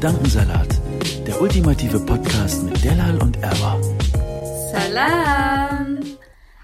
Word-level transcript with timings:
Gedankensalat, 0.00 0.80
der 1.26 1.42
ultimative 1.42 2.00
Podcast 2.00 2.62
mit 2.62 2.82
Delal 2.82 3.20
und 3.20 3.36
Erwa. 3.42 3.78
Salam! 4.72 5.98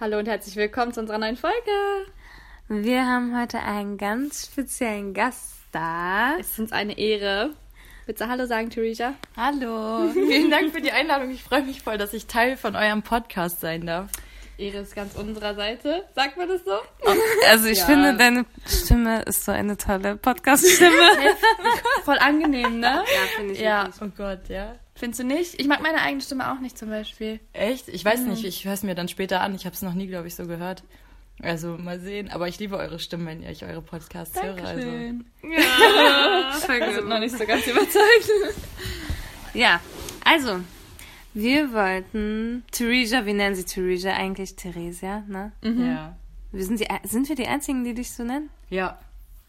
Hallo 0.01 0.21
und 0.21 0.27
herzlich 0.27 0.57
willkommen 0.57 0.95
zu 0.95 1.01
unserer 1.01 1.19
neuen 1.19 1.37
Folge. 1.37 1.55
Wir 2.69 3.05
haben 3.05 3.39
heute 3.39 3.59
einen 3.59 3.99
ganz 3.99 4.47
speziellen 4.47 5.13
Gast 5.13 5.53
da. 5.71 6.39
Es 6.39 6.53
ist 6.53 6.61
uns 6.61 6.73
eine 6.73 6.97
Ehre. 6.97 7.51
Willst 8.07 8.23
du 8.23 8.27
Hallo 8.27 8.47
sagen, 8.47 8.71
Theresa? 8.71 9.13
Hallo, 9.37 10.09
vielen 10.15 10.51
Dank 10.51 10.73
für 10.73 10.81
die 10.81 10.93
Einladung. 10.93 11.31
Ich 11.31 11.43
freue 11.43 11.63
mich 11.63 11.83
voll, 11.83 11.99
dass 11.99 12.15
ich 12.15 12.29
Teil 12.29 12.57
von 12.57 12.75
eurem 12.75 13.03
Podcast 13.03 13.61
sein 13.61 13.85
darf. 13.85 14.11
Ehre 14.59 14.79
ist 14.79 14.95
ganz 14.95 15.15
unserer 15.17 15.55
Seite. 15.55 16.05
Sagt 16.15 16.37
man 16.37 16.49
das 16.49 16.65
so? 16.65 16.73
Also 17.49 17.67
ich 17.69 17.79
Ja. 17.81 17.85
finde, 17.87 18.17
deine 18.17 18.45
Stimme 18.67 19.23
ist 19.23 19.45
so 19.45 19.53
eine 19.53 19.77
tolle 19.77 20.17
Podcast-Stimme. 20.17 20.91
Voll 22.05 22.19
angenehm, 22.19 22.81
ne? 22.81 22.87
ja, 23.05 23.21
finde 23.37 23.53
ich 23.53 23.61
Ja. 23.61 23.85
wirklich. 23.87 24.03
Oh 24.03 24.13
Gott, 24.17 24.49
ja. 24.49 24.77
Findest 24.95 25.21
du 25.21 25.25
nicht? 25.25 25.61
Ich 25.61 25.67
mag 25.67 25.83
meine 25.83 26.01
eigene 26.01 26.23
Stimme 26.23 26.51
auch 26.51 26.59
nicht 26.61 26.79
zum 26.79 26.89
Beispiel. 26.89 27.39
Echt? 27.53 27.89
Ich 27.89 28.03
weiß 28.05 28.21
nicht, 28.21 28.45
ich 28.45 28.65
höre 28.65 28.73
es 28.73 28.83
mir 28.83 28.95
dann 28.95 29.09
später 29.09 29.43
an. 29.43 29.55
Ich 29.55 29.67
habe 29.67 29.75
es 29.75 29.83
noch 29.83 29.93
nie, 29.93 30.07
glaube 30.07 30.27
ich, 30.27 30.35
so 30.35 30.47
gehört. 30.47 30.83
Also 31.43 31.77
mal 31.77 32.01
sehen. 32.01 32.31
Aber 32.31 32.49
ich 32.49 32.59
liebe 32.59 32.79
eure 32.79 32.99
Stimmen, 32.99 33.27
wenn 33.27 33.43
ich 33.43 33.63
eure 33.63 33.83
Podcasts 33.83 34.43
höre. 34.43 34.57
Also. 34.65 34.87
Ja. 34.89 36.53
Gut. 36.67 36.95
sind 36.95 37.09
noch 37.09 37.19
nicht 37.19 37.37
so 37.37 37.45
ganz 37.45 37.67
überzeugt. 37.67 38.31
Ja, 39.53 39.81
also, 40.25 40.61
wir 41.37 41.73
wollten 41.73 42.65
Theresa, 42.71 43.27
wir 43.27 43.35
nennen 43.35 43.55
sie 43.55 43.65
Theresa, 43.65 44.13
eigentlich 44.13 44.57
Theresia, 44.57 45.23
ne? 45.29 45.53
Ja. 45.63 46.17
Wir 46.51 46.65
sind, 46.65 46.81
die, 46.81 46.87
sind 47.05 47.29
wir 47.29 47.37
die 47.37 47.47
Einzigen, 47.47 47.85
die 47.85 47.93
dich 47.93 48.11
so 48.11 48.25
nennen? 48.25 48.49
Ja. 48.71 48.99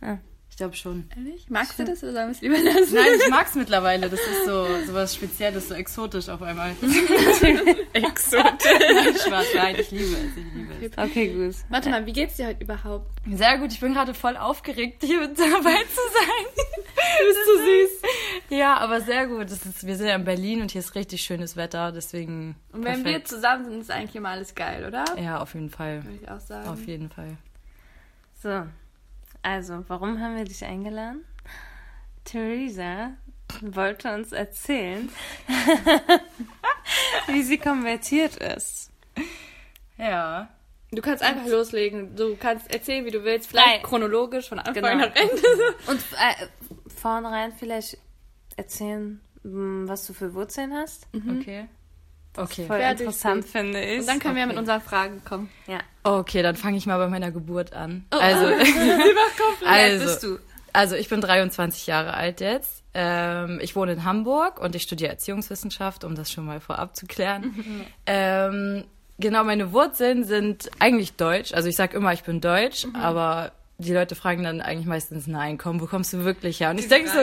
Ah. 0.02 0.18
Ich 0.58 0.60
glaube 0.60 0.76
schon. 0.76 1.08
Ehrlich? 1.16 1.46
Magst 1.52 1.78
du 1.78 1.86
das 1.86 2.02
oder 2.02 2.14
sollen 2.14 2.28
wir 2.30 2.32
es 2.32 2.42
lieber 2.42 2.58
lassen? 2.58 2.96
Nein, 2.96 3.06
ich 3.16 3.30
mag's 3.30 3.54
mittlerweile. 3.54 4.10
Das 4.10 4.20
ist 4.20 4.46
so, 4.48 4.66
so 4.88 4.94
was 4.96 5.14
Spezielles, 5.14 5.70
so 5.70 5.76
exotisch 5.76 6.30
auf 6.30 6.42
einmal. 6.42 6.72
exotisch. 7.94 8.66
Nein, 8.66 9.16
Spaß, 9.24 9.46
nein, 9.54 9.76
ich 9.78 9.92
liebe 9.92 10.16
es, 10.16 10.36
ich 10.36 10.54
liebe 10.56 10.74
es. 10.84 10.98
Okay, 10.98 11.28
gut. 11.28 11.56
Warte 11.70 11.92
mal, 11.92 12.04
wie 12.08 12.12
geht's 12.12 12.38
dir 12.38 12.48
heute 12.48 12.64
überhaupt? 12.64 13.06
Sehr 13.32 13.60
gut, 13.60 13.72
ich 13.72 13.80
bin 13.80 13.94
gerade 13.94 14.16
voll 14.16 14.36
aufgeregt, 14.36 15.04
hier 15.04 15.20
mit 15.20 15.38
dabei 15.38 15.54
zu 15.54 16.02
sein. 16.12 16.48
Du 16.98 17.26
bist 17.28 17.40
so 17.46 17.58
süß. 17.64 18.58
Ja, 18.58 18.78
aber 18.78 19.02
sehr 19.02 19.28
gut. 19.28 19.52
Das 19.52 19.64
ist, 19.64 19.86
wir 19.86 19.96
sind 19.96 20.08
ja 20.08 20.16
in 20.16 20.26
Berlin 20.26 20.62
und 20.62 20.72
hier 20.72 20.80
ist 20.80 20.96
richtig 20.96 21.22
schönes 21.22 21.56
Wetter, 21.56 21.92
deswegen. 21.92 22.56
Und 22.74 22.84
wenn 22.84 23.06
wir 23.06 23.12
perfekt. 23.12 23.28
zusammen 23.28 23.66
sind, 23.66 23.82
ist 23.82 23.92
eigentlich 23.92 24.16
immer 24.16 24.30
alles 24.30 24.56
geil, 24.56 24.86
oder? 24.86 25.06
Ja, 25.22 25.40
auf 25.40 25.54
jeden 25.54 25.70
Fall. 25.70 26.04
Würde 26.04 26.18
ich 26.20 26.30
auch 26.30 26.40
sagen. 26.40 26.68
Auf 26.68 26.86
jeden 26.88 27.10
Fall. 27.12 27.38
So, 28.42 28.66
also, 29.48 29.84
warum 29.88 30.20
haben 30.20 30.36
wir 30.36 30.44
dich 30.44 30.64
eingeladen? 30.66 31.24
Theresa 32.26 33.12
wollte 33.62 34.14
uns 34.14 34.34
erzählen, 34.34 35.10
wie 37.28 37.44
sie 37.44 37.58
konvertiert 37.58 38.36
ist. 38.36 38.92
Ja. 39.98 40.50
Du 40.92 41.02
kannst 41.02 41.24
einfach 41.24 41.48
loslegen. 41.48 42.16
Du 42.16 42.36
kannst 42.38 42.74
erzählen, 42.74 43.06
wie 43.06 43.12
du 43.12 43.24
willst. 43.24 43.50
Vielleicht 43.50 43.68
Nein. 43.68 43.82
chronologisch 43.84 44.50
von 44.50 44.60
Anfang 44.60 44.76
Genau. 44.76 44.96
nach 44.96 45.16
Ende. 45.16 45.42
Und 45.88 46.00
äh, 46.00 46.48
vornherein 46.94 47.54
vielleicht 47.54 47.98
erzählen, 48.58 49.20
mh, 49.44 49.88
was 49.90 50.06
du 50.08 50.14
für 50.14 50.34
Wurzeln 50.34 50.74
hast. 50.74 51.08
Okay. 51.14 51.68
Okay. 52.38 52.66
Voll 52.68 52.80
Fertig. 52.80 53.00
interessant, 53.02 53.46
finde 53.46 53.84
ich. 53.84 54.00
Und 54.02 54.08
dann 54.08 54.20
können 54.20 54.36
wir 54.36 54.44
Okay. 54.44 54.50
mit 54.54 54.58
unseren 54.60 54.82
Fragen 54.82 55.22
kommen. 55.26 55.50
ja. 55.68 55.80
Okay, 56.04 56.42
dann 56.42 56.56
fange 56.56 56.78
ich 56.78 56.86
mal 56.86 56.98
bei 56.98 57.08
meiner 57.08 57.32
Geburt 57.32 57.74
an. 57.74 58.06
Oh. 58.14 58.18
Also, 58.18 58.46
also, 59.66 60.06
bist 60.06 60.24
du? 60.24 60.40
also 60.72 60.96
ich 60.96 61.10
bin 61.10 61.20
23 61.20 61.86
Jahre 61.88 62.14
alt 62.14 62.40
jetzt. 62.40 62.84
Ähm, 62.94 63.60
ich 63.62 63.76
wohne 63.76 63.92
in 63.94 64.04
Hamburg 64.06 64.60
und 64.62 64.74
ich 64.76 64.84
studiere 64.84 65.12
Erziehungswissenschaft, 65.12 66.04
um 66.04 66.16
das 66.16 66.32
schon 66.32 66.46
mal 66.46 66.60
vorab 66.62 66.96
zu 66.96 67.06
klären. 67.08 67.86
ähm, 68.06 68.86
genau, 69.20 69.44
meine 69.44 69.74
Wurzeln 69.74 70.24
sind 70.24 70.70
eigentlich 70.80 71.14
deutsch. 71.14 71.54
Also 71.54 71.68
ich 71.68 71.76
sage 71.76 71.98
immer, 71.98 72.14
ich 72.14 72.24
bin 72.24 72.40
deutsch, 72.42 72.88
aber 72.94 73.52
die 73.80 73.94
Leute 73.94 74.16
fragen 74.16 74.44
dann 74.44 74.60
eigentlich 74.62 74.88
meistens, 74.88 75.28
nein, 75.28 75.58
komm, 75.58 75.80
wo 75.80 75.86
kommst 75.86 76.12
du 76.12 76.24
wirklich 76.24 76.60
her? 76.60 76.72
Und 76.72 76.80
ich 76.80 76.88
denke 76.88 77.10
so, 77.10 77.20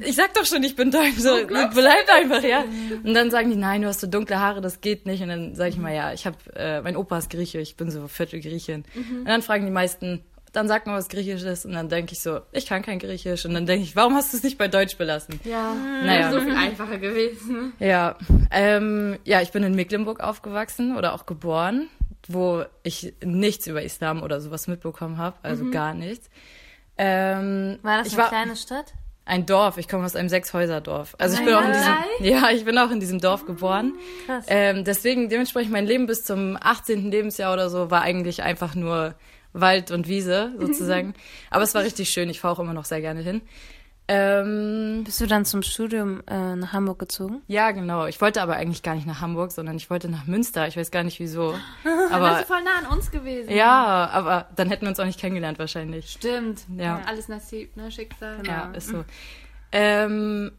ich 0.00 0.14
sag 0.14 0.32
doch 0.34 0.44
schon, 0.44 0.62
ich 0.62 0.76
bin 0.76 0.90
deutsch, 0.92 1.18
so, 1.18 1.34
bleib 1.46 2.08
einfach, 2.08 2.42
ja. 2.44 2.64
Und 3.02 3.14
dann 3.14 3.30
sagen 3.32 3.50
die, 3.50 3.56
nein, 3.56 3.82
du 3.82 3.88
hast 3.88 4.00
so 4.00 4.06
dunkle 4.06 4.38
Haare, 4.38 4.60
das 4.60 4.80
geht 4.80 5.06
nicht. 5.06 5.22
Und 5.22 5.28
dann 5.28 5.54
sage 5.56 5.70
ich 5.70 5.76
mal, 5.76 5.92
ja, 5.94 6.12
ich 6.12 6.24
habe, 6.24 6.36
äh, 6.54 6.80
mein 6.82 6.96
Opa 6.96 7.18
ist 7.18 7.30
Grieche, 7.30 7.58
ich 7.60 7.76
bin 7.76 7.90
so 7.90 8.06
Viertel 8.06 8.40
Griechin. 8.40 8.84
Und 8.94 9.28
dann 9.28 9.42
fragen 9.42 9.64
die 9.64 9.72
meisten, 9.72 10.22
dann 10.52 10.68
sag 10.68 10.86
mal 10.86 10.96
was 10.96 11.08
Griechisches. 11.08 11.64
Und 11.64 11.72
dann 11.72 11.88
denke 11.88 12.12
ich 12.12 12.20
so, 12.20 12.40
ich 12.52 12.66
kann 12.66 12.82
kein 12.82 12.98
Griechisch. 12.98 13.44
Und 13.44 13.54
dann 13.54 13.66
denke 13.66 13.82
ich, 13.82 13.96
warum 13.96 14.14
hast 14.14 14.32
du 14.32 14.36
es 14.36 14.42
nicht 14.42 14.56
bei 14.56 14.68
Deutsch 14.68 14.96
belassen? 14.96 15.40
Ja. 15.44 15.74
Naja. 15.74 16.30
So 16.30 16.40
viel 16.40 16.54
einfacher 16.54 16.98
gewesen. 16.98 17.72
Ja, 17.80 18.16
ähm, 18.50 19.18
ja, 19.24 19.42
ich 19.42 19.50
bin 19.50 19.62
in 19.62 19.74
Mecklenburg 19.74 20.20
aufgewachsen 20.20 20.96
oder 20.96 21.14
auch 21.14 21.26
geboren, 21.26 21.88
wo 22.28 22.64
ich 22.82 23.14
nichts 23.24 23.66
über 23.66 23.82
Islam 23.82 24.22
oder 24.22 24.40
sowas 24.40 24.68
mitbekommen 24.68 25.18
habe, 25.18 25.36
also 25.42 25.70
gar 25.70 25.94
nichts. 25.94 26.30
Ähm, 26.96 27.78
War 27.82 27.98
das 27.98 28.12
eine 28.12 28.22
war 28.22 28.28
kleine 28.28 28.56
Stadt? 28.56 28.94
ein 29.28 29.46
Dorf. 29.46 29.76
Ich 29.76 29.88
komme 29.88 30.04
aus 30.04 30.16
einem 30.16 30.28
Sechshäuserdorf. 30.28 31.14
Also 31.18 31.38
ich 31.38 31.44
bin 31.44 31.54
auch 31.54 31.64
in 31.64 31.72
diesem, 31.72 31.94
ja, 32.20 32.50
ich 32.50 32.64
bin 32.64 32.78
auch 32.78 32.90
in 32.90 32.98
diesem 32.98 33.20
Dorf 33.20 33.44
geboren. 33.44 33.92
Krass. 34.26 34.46
Ähm, 34.48 34.84
deswegen 34.84 35.28
dementsprechend 35.28 35.70
mein 35.72 35.86
Leben 35.86 36.06
bis 36.06 36.24
zum 36.24 36.56
18. 36.60 37.10
Lebensjahr 37.10 37.52
oder 37.52 37.68
so 37.68 37.90
war 37.90 38.02
eigentlich 38.02 38.42
einfach 38.42 38.74
nur 38.74 39.14
Wald 39.52 39.90
und 39.90 40.08
Wiese 40.08 40.52
sozusagen. 40.58 41.14
Aber 41.50 41.62
es 41.62 41.74
war 41.74 41.82
richtig 41.82 42.10
schön. 42.10 42.30
Ich 42.30 42.40
fahre 42.40 42.54
auch 42.54 42.60
immer 42.60 42.72
noch 42.72 42.84
sehr 42.86 43.00
gerne 43.00 43.20
hin. 43.20 43.42
Ähm, 44.10 45.02
Bist 45.04 45.20
du 45.20 45.26
dann 45.26 45.44
zum 45.44 45.62
Studium 45.62 46.22
äh, 46.26 46.56
nach 46.56 46.72
Hamburg 46.72 46.98
gezogen? 46.98 47.42
ja, 47.46 47.70
genau. 47.72 48.06
Ich 48.06 48.20
wollte 48.22 48.40
aber 48.40 48.56
eigentlich 48.56 48.82
gar 48.82 48.94
nicht 48.94 49.06
nach 49.06 49.20
Hamburg, 49.20 49.52
sondern 49.52 49.76
ich 49.76 49.90
wollte 49.90 50.08
nach 50.08 50.26
Münster. 50.26 50.66
Ich 50.66 50.76
weiß 50.78 50.90
gar 50.90 51.02
nicht 51.04 51.20
wieso. 51.20 51.54
Aber 52.10 52.30
Bist 52.30 52.42
du 52.42 52.46
voll 52.54 52.62
nah 52.62 52.78
an 52.88 52.96
uns 52.96 53.10
gewesen. 53.10 53.50
ja, 53.54 54.08
aber 54.10 54.46
dann 54.56 54.68
hätten 54.68 54.82
wir 54.82 54.88
uns 54.88 54.98
auch 54.98 55.04
nicht 55.04 55.20
kennengelernt 55.20 55.58
wahrscheinlich. 55.58 56.08
Stimmt. 56.10 56.62
Ja. 56.76 57.02
Alles 57.06 57.28
Nasib, 57.28 57.76
ne? 57.76 57.90
Schicksal. 57.90 58.38
Ja, 58.46 58.70
ist 58.74 58.88
so. 58.88 59.04
Ähm, 59.72 60.52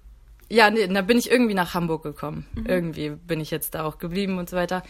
ja, 0.47 0.69
nee, 0.69 0.87
da 0.87 1.01
bin 1.01 1.17
ich 1.17 1.31
irgendwie 1.31 1.55
nach 1.55 1.73
Hamburg 1.73 2.03
gekommen. 2.03 2.45
Irgendwie 2.65 3.09
bin 3.09 3.41
ich 3.41 3.49
jetzt 3.49 3.73
da 3.73 3.83
auch 3.83 3.97
geblieben 3.97 4.37
und 4.37 4.47
so 4.49 4.57
weiter. 4.57 4.83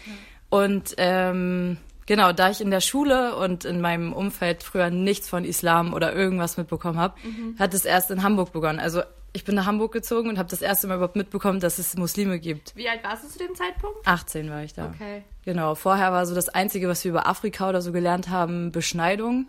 Und 0.50 0.94
ähm, 0.98 1.78
genau, 2.10 2.32
da 2.32 2.50
ich 2.50 2.60
in 2.60 2.72
der 2.72 2.80
Schule 2.80 3.36
und 3.36 3.64
in 3.64 3.80
meinem 3.80 4.12
Umfeld 4.12 4.64
früher 4.64 4.90
nichts 4.90 5.28
von 5.28 5.44
Islam 5.44 5.94
oder 5.94 6.12
irgendwas 6.12 6.56
mitbekommen 6.56 6.98
habe, 6.98 7.14
hat 7.56 7.72
es 7.72 7.84
erst 7.84 8.10
in 8.10 8.24
Hamburg 8.24 8.52
begonnen. 8.52 8.80
Also 8.80 9.02
ich 9.32 9.44
bin 9.44 9.54
nach 9.54 9.66
Hamburg 9.66 9.92
gezogen 9.92 10.28
und 10.28 10.38
habe 10.38 10.48
das 10.48 10.60
erste 10.60 10.88
Mal 10.88 10.96
überhaupt 10.96 11.14
mitbekommen, 11.14 11.60
dass 11.60 11.78
es 11.78 11.96
Muslime 11.96 12.40
gibt. 12.40 12.74
Wie 12.74 12.88
alt 12.88 13.04
warst 13.04 13.22
du 13.22 13.28
zu 13.28 13.38
dem 13.38 13.54
Zeitpunkt? 13.54 13.98
18 14.04 14.50
war 14.50 14.64
ich 14.64 14.74
da. 14.74 14.86
Okay. 14.92 15.22
Genau, 15.44 15.76
vorher 15.76 16.10
war 16.10 16.26
so 16.26 16.34
das 16.34 16.48
Einzige, 16.48 16.88
was 16.88 17.04
wir 17.04 17.10
über 17.12 17.28
Afrika 17.28 17.68
oder 17.68 17.80
so 17.80 17.92
gelernt 17.92 18.28
haben, 18.28 18.72
Beschneidung. 18.72 19.46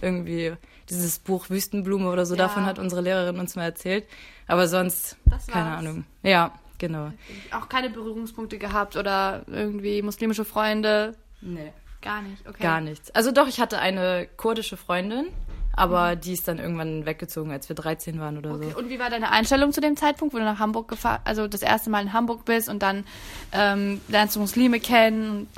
Irgendwie 0.00 0.52
dieses 0.88 1.18
Buch 1.18 1.50
Wüstenblume 1.50 2.08
oder 2.10 2.26
so, 2.26 2.34
Ja. 2.36 2.42
davon 2.44 2.64
hat 2.64 2.78
unsere 2.78 3.00
Lehrerin 3.02 3.40
uns 3.40 3.56
mal 3.56 3.64
erzählt. 3.64 4.04
Aber 4.46 4.68
sonst, 4.68 5.16
Das 5.26 5.48
keine. 5.48 5.78
Ahnung. 5.78 6.04
Ja, 6.22 6.52
genau. 6.78 7.10
Auch 7.50 7.68
keine 7.68 7.90
Berührungspunkte 7.90 8.58
gehabt 8.58 8.96
oder 8.96 9.42
irgendwie 9.48 10.00
muslimische 10.02 10.44
Freunde? 10.44 11.16
Nee. 11.40 11.72
Gar 12.04 12.22
nicht, 12.22 12.46
okay. 12.46 12.62
Gar 12.62 12.80
nichts. 12.80 13.10
Also 13.14 13.32
doch, 13.32 13.48
ich 13.48 13.60
hatte 13.60 13.78
eine 13.78 14.28
kurdische 14.36 14.76
Freundin, 14.76 15.26
aber 15.72 16.14
die 16.16 16.32
ist 16.34 16.46
dann 16.46 16.58
irgendwann 16.58 17.06
weggezogen, 17.06 17.50
als 17.50 17.68
wir 17.68 17.74
13 17.76 18.20
waren 18.20 18.38
oder 18.38 18.52
Okay. 18.54 18.70
so. 18.72 18.78
Und 18.78 18.90
wie 18.90 18.98
war 18.98 19.10
deine 19.10 19.30
Einstellung 19.32 19.72
zu 19.72 19.80
dem 19.80 19.96
Zeitpunkt, 19.96 20.34
wo 20.34 20.38
du 20.38 20.44
nach 20.44 20.58
Hamburg 20.58 20.86
gefahren, 20.88 21.20
also 21.24 21.48
das 21.48 21.62
erste 21.62 21.90
Mal 21.90 22.02
in 22.02 22.12
Hamburg 22.12 22.44
bist 22.44 22.68
und 22.68 22.82
dann 22.82 23.04
ähm, 23.52 24.00
lernst 24.08 24.36
du 24.36 24.40
Muslime 24.40 24.78
kennen 24.80 25.48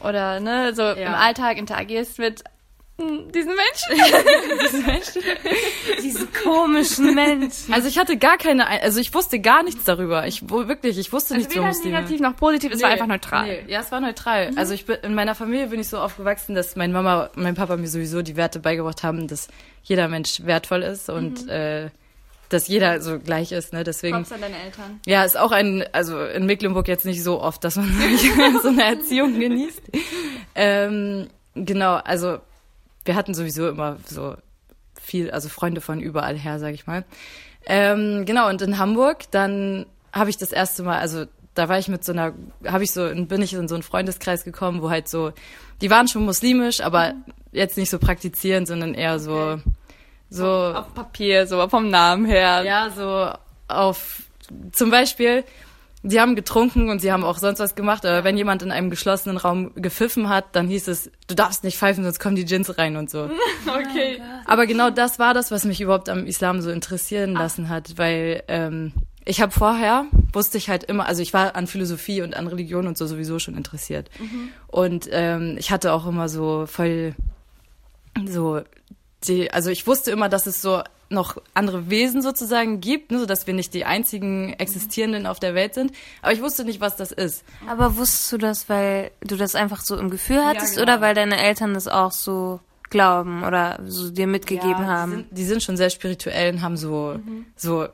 oder 0.00 0.38
ne, 0.40 0.74
so 0.74 0.82
im 0.90 1.14
Alltag 1.14 1.56
interagierst 1.56 2.18
mit 2.18 2.44
hm, 3.00 3.32
diesen 3.32 3.52
Menschen. 3.54 5.14
Diese 6.02 6.26
komischen 6.26 7.14
Menschen. 7.14 7.72
Also 7.72 7.88
ich 7.88 7.98
hatte 7.98 8.16
gar 8.16 8.36
keine, 8.38 8.66
Ein- 8.66 8.80
also 8.82 9.00
ich 9.00 9.12
wusste 9.14 9.40
gar 9.40 9.62
nichts 9.62 9.84
darüber. 9.84 10.26
Ich 10.26 10.48
wirklich, 10.48 10.98
ich 10.98 11.12
wusste 11.12 11.34
nichts 11.36 11.52
über 11.54 11.62
Weder 11.64 11.74
Muslime. 11.74 11.94
negativ 11.96 12.20
noch 12.20 12.36
positiv, 12.36 12.72
es 12.72 12.82
war 12.82 12.90
einfach 12.90 13.06
neutral. 13.06 13.46
Nee, 13.46 13.64
ja, 13.68 13.80
es 13.80 13.90
war 13.90 14.00
neutral. 14.00 14.50
Also 14.56 14.74
ich 14.74 14.86
bin, 14.86 14.96
in 15.02 15.14
meiner 15.14 15.34
Familie 15.34 15.66
bin 15.68 15.80
ich 15.80 15.88
so 15.88 15.98
aufgewachsen, 15.98 16.54
dass 16.54 16.76
meine 16.76 16.92
Mama 16.92 17.30
und 17.34 17.42
mein 17.42 17.54
Papa 17.54 17.76
mir 17.76 17.88
sowieso 17.88 18.22
die 18.22 18.36
Werte 18.36 18.60
beigebracht 18.60 19.02
haben, 19.02 19.26
dass 19.28 19.48
jeder 19.82 20.08
Mensch 20.08 20.42
wertvoll 20.44 20.82
ist 20.82 21.10
und 21.10 21.48
äh, 21.48 21.90
dass 22.48 22.68
jeder 22.68 23.00
so 23.00 23.18
gleich 23.18 23.50
ist. 23.52 23.72
Ne? 23.72 23.82
Deswegen, 23.84 24.16
Props 24.16 24.32
an 24.32 24.40
deine 24.40 24.56
Eltern. 24.62 25.00
ja, 25.06 25.24
ist 25.24 25.36
auch 25.36 25.50
ein, 25.50 25.84
also 25.92 26.22
in 26.24 26.46
Mecklenburg 26.46 26.86
jetzt 26.88 27.04
nicht 27.06 27.22
so 27.24 27.40
oft, 27.40 27.64
dass 27.64 27.76
man 27.76 27.90
so 28.62 28.68
eine 28.68 28.84
Erziehung 28.84 29.38
genießt. 29.40 29.82
Ähm, 30.54 31.28
genau, 31.54 31.94
also 31.96 32.38
wir 33.04 33.14
hatten 33.14 33.34
sowieso 33.34 33.68
immer 33.68 33.98
so 34.06 34.36
viel, 35.00 35.30
also 35.30 35.48
Freunde 35.48 35.80
von 35.80 36.00
überall 36.00 36.36
her, 36.36 36.58
sag 36.58 36.74
ich 36.74 36.86
mal. 36.86 37.04
Ähm, 37.66 38.24
genau, 38.26 38.48
und 38.48 38.62
in 38.62 38.78
Hamburg, 38.78 39.30
dann 39.30 39.86
habe 40.12 40.30
ich 40.30 40.36
das 40.36 40.52
erste 40.52 40.82
Mal, 40.82 40.98
also 40.98 41.26
da 41.54 41.68
war 41.68 41.78
ich 41.78 41.88
mit 41.88 42.04
so 42.04 42.12
einer, 42.12 42.32
habe 42.66 42.84
ich 42.84 42.92
so, 42.92 43.08
bin 43.14 43.42
ich 43.42 43.54
in 43.54 43.68
so 43.68 43.74
einen 43.74 43.82
Freundeskreis 43.82 44.44
gekommen, 44.44 44.82
wo 44.82 44.90
halt 44.90 45.08
so, 45.08 45.32
die 45.80 45.90
waren 45.90 46.08
schon 46.08 46.24
muslimisch, 46.24 46.80
aber 46.80 47.14
jetzt 47.52 47.76
nicht 47.76 47.90
so 47.90 47.98
praktizierend, 47.98 48.66
sondern 48.66 48.94
eher 48.94 49.18
so, 49.18 49.60
so, 50.30 50.46
Auf 50.46 50.94
Papier, 50.94 51.46
so 51.46 51.68
vom 51.68 51.90
Namen 51.90 52.24
her. 52.26 52.62
ja, 52.64 52.90
so 52.90 53.30
auf, 53.68 54.22
zum 54.72 54.90
Beispiel, 54.90 55.44
sie 56.04 56.20
haben 56.20 56.36
getrunken 56.36 56.90
und 56.90 57.00
sie 57.00 57.10
haben 57.10 57.24
auch 57.24 57.38
sonst 57.38 57.58
was 57.58 57.74
gemacht, 57.74 58.04
aber 58.04 58.24
wenn 58.24 58.36
jemand 58.36 58.62
in 58.62 58.70
einem 58.70 58.90
geschlossenen 58.90 59.36
Raum 59.36 59.72
gepfiffen 59.74 60.28
hat, 60.28 60.44
dann 60.52 60.68
hieß 60.68 60.88
es, 60.88 61.10
du 61.26 61.34
darfst 61.34 61.64
nicht 61.64 61.78
pfeifen, 61.78 62.04
sonst 62.04 62.20
kommen 62.20 62.36
die 62.36 62.44
Djinns 62.44 62.78
rein 62.78 62.96
und 62.96 63.10
so. 63.10 63.30
Okay. 63.66 64.20
Aber 64.46 64.66
genau 64.66 64.90
das 64.90 65.18
war 65.18 65.34
das, 65.34 65.50
was 65.50 65.64
mich 65.64 65.80
überhaupt 65.80 66.08
am 66.08 66.26
Islam 66.26 66.60
so 66.60 66.70
interessieren 66.70 67.32
lassen 67.32 67.68
hat, 67.68 67.96
weil 67.96 68.42
ähm, 68.48 68.92
ich 69.24 69.40
habe 69.40 69.52
vorher, 69.52 70.04
wusste 70.32 70.58
ich 70.58 70.68
halt 70.68 70.84
immer, 70.84 71.06
also 71.06 71.22
ich 71.22 71.32
war 71.32 71.56
an 71.56 71.66
Philosophie 71.66 72.22
und 72.22 72.36
an 72.36 72.46
Religion 72.46 72.86
und 72.86 72.98
so 72.98 73.06
sowieso 73.06 73.38
schon 73.38 73.56
interessiert. 73.56 74.10
Und 74.66 75.08
ähm, 75.10 75.56
ich 75.58 75.70
hatte 75.70 75.92
auch 75.92 76.06
immer 76.06 76.28
so 76.28 76.66
voll 76.66 77.14
so 78.26 78.60
die, 79.24 79.50
also 79.50 79.70
ich 79.70 79.86
wusste 79.86 80.10
immer, 80.10 80.28
dass 80.28 80.46
es 80.46 80.60
so 80.60 80.82
noch 81.14 81.40
andere 81.54 81.88
Wesen 81.88 82.22
sozusagen 82.22 82.80
gibt, 82.80 83.10
ne, 83.10 83.18
so 83.18 83.26
dass 83.26 83.46
wir 83.46 83.54
nicht 83.54 83.72
die 83.72 83.84
einzigen 83.84 84.52
Existierenden 84.52 85.26
auf 85.26 85.40
der 85.40 85.54
Welt 85.54 85.74
sind. 85.74 85.92
Aber 86.20 86.32
ich 86.32 86.42
wusste 86.42 86.64
nicht, 86.64 86.80
was 86.80 86.96
das 86.96 87.12
ist. 87.12 87.44
Aber 87.66 87.96
wusstest 87.96 88.32
du 88.32 88.38
das, 88.38 88.68
weil 88.68 89.10
du 89.20 89.36
das 89.36 89.54
einfach 89.54 89.80
so 89.80 89.96
im 89.96 90.10
Gefühl 90.10 90.44
hattest 90.44 90.74
genau. 90.74 90.82
oder 90.82 91.00
weil 91.00 91.14
deine 91.14 91.38
Eltern 91.38 91.74
das 91.74 91.88
auch 91.88 92.12
so 92.12 92.60
glauben 92.90 93.44
oder 93.44 93.80
so 93.86 94.10
dir 94.10 94.26
mitgegeben 94.26 94.82
Ja, 94.82 94.86
haben? 94.86 95.10
Die 95.10 95.16
sind, 95.16 95.38
die 95.38 95.44
sind 95.44 95.62
schon 95.62 95.76
sehr 95.76 95.90
spirituell 95.90 96.52
und 96.52 96.62
haben 96.62 96.76
so, 96.76 97.18
so 97.56 97.86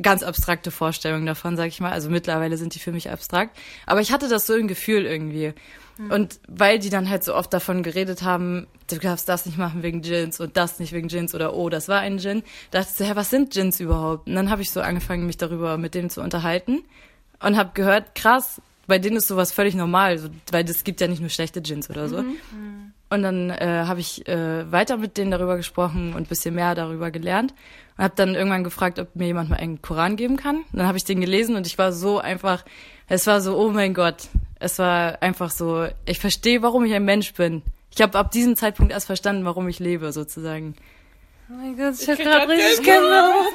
ganz 0.00 0.22
abstrakte 0.22 0.70
Vorstellungen 0.70 1.26
davon, 1.26 1.56
sag 1.56 1.68
ich 1.68 1.80
mal. 1.80 1.92
Also 1.92 2.08
mittlerweile 2.08 2.56
sind 2.56 2.74
die 2.74 2.78
für 2.78 2.92
mich 2.92 3.10
abstrakt. 3.10 3.56
Aber 3.86 4.00
ich 4.00 4.12
hatte 4.12 4.28
das 4.28 4.46
so 4.46 4.54
im 4.54 4.68
Gefühl 4.68 5.04
irgendwie. 5.04 5.52
Und 6.10 6.38
weil 6.46 6.78
die 6.78 6.90
dann 6.90 7.10
halt 7.10 7.24
so 7.24 7.34
oft 7.34 7.52
davon 7.52 7.82
geredet 7.82 8.22
haben, 8.22 8.68
du 8.88 8.98
darfst 8.98 9.28
das 9.28 9.46
nicht 9.46 9.58
machen 9.58 9.82
wegen 9.82 10.02
Gins 10.02 10.40
und 10.40 10.56
das 10.56 10.80
nicht 10.80 10.92
wegen 10.92 11.08
Gins 11.08 11.34
oder 11.34 11.54
oh, 11.54 11.68
das 11.68 11.88
war 11.88 12.00
ein 12.00 12.18
Gin, 12.18 12.42
dachte 12.70 12.88
ich 12.90 12.96
so, 12.96 13.04
hä, 13.04 13.12
was 13.14 13.30
sind 13.30 13.52
Gins 13.52 13.80
überhaupt? 13.80 14.26
Und 14.26 14.34
dann 14.34 14.50
habe 14.50 14.62
ich 14.62 14.70
so 14.70 14.80
angefangen, 14.80 15.26
mich 15.26 15.36
darüber 15.36 15.78
mit 15.78 15.94
denen 15.94 16.10
zu 16.10 16.20
unterhalten 16.20 16.82
und 17.40 17.56
habe 17.56 17.70
gehört, 17.74 18.14
krass, 18.14 18.60
bei 18.86 18.98
denen 18.98 19.18
ist 19.18 19.28
sowas 19.28 19.52
völlig 19.52 19.74
normal, 19.74 20.18
so, 20.18 20.28
weil 20.50 20.64
es 20.64 20.82
gibt 20.82 21.00
ja 21.00 21.08
nicht 21.08 21.20
nur 21.20 21.28
schlechte 21.28 21.60
Gins 21.60 21.90
oder 21.90 22.08
so. 22.08 22.24
Und 23.10 23.22
dann 23.22 23.50
äh, 23.50 23.84
habe 23.86 24.00
ich 24.00 24.26
äh, 24.28 24.70
weiter 24.70 24.96
mit 24.98 25.16
denen 25.16 25.30
darüber 25.30 25.56
gesprochen 25.56 26.14
und 26.14 26.22
ein 26.22 26.26
bisschen 26.26 26.54
mehr 26.54 26.74
darüber 26.74 27.10
gelernt. 27.10 27.54
Und 27.96 28.04
habe 28.04 28.14
dann 28.16 28.34
irgendwann 28.34 28.64
gefragt, 28.64 28.98
ob 28.98 29.14
mir 29.14 29.26
jemand 29.26 29.50
mal 29.50 29.56
einen 29.56 29.80
Koran 29.80 30.16
geben 30.16 30.36
kann. 30.36 30.56
Und 30.56 30.78
dann 30.78 30.86
habe 30.86 30.98
ich 30.98 31.04
den 31.04 31.20
gelesen 31.20 31.56
und 31.56 31.66
ich 31.66 31.78
war 31.78 31.92
so 31.92 32.18
einfach, 32.18 32.64
es 33.08 33.26
war 33.26 33.40
so, 33.40 33.58
oh 33.58 33.70
mein 33.70 33.94
Gott. 33.94 34.28
Es 34.58 34.78
war 34.78 35.22
einfach 35.22 35.50
so, 35.50 35.86
ich 36.04 36.18
verstehe, 36.18 36.62
warum 36.62 36.84
ich 36.84 36.94
ein 36.94 37.04
Mensch 37.04 37.32
bin. 37.34 37.62
Ich 37.94 38.02
habe 38.02 38.18
ab 38.18 38.30
diesem 38.30 38.56
Zeitpunkt 38.56 38.92
erst 38.92 39.06
verstanden, 39.06 39.44
warum 39.44 39.68
ich 39.68 39.78
lebe, 39.78 40.12
sozusagen. 40.12 40.74
oh 41.50 41.54
mein 41.54 41.76
Gott, 41.76 41.94
ich 42.00 42.08
hab 42.08 42.18
gerade 42.18 42.52
richtig 42.52 42.84
Gänsehaut. 42.84 43.54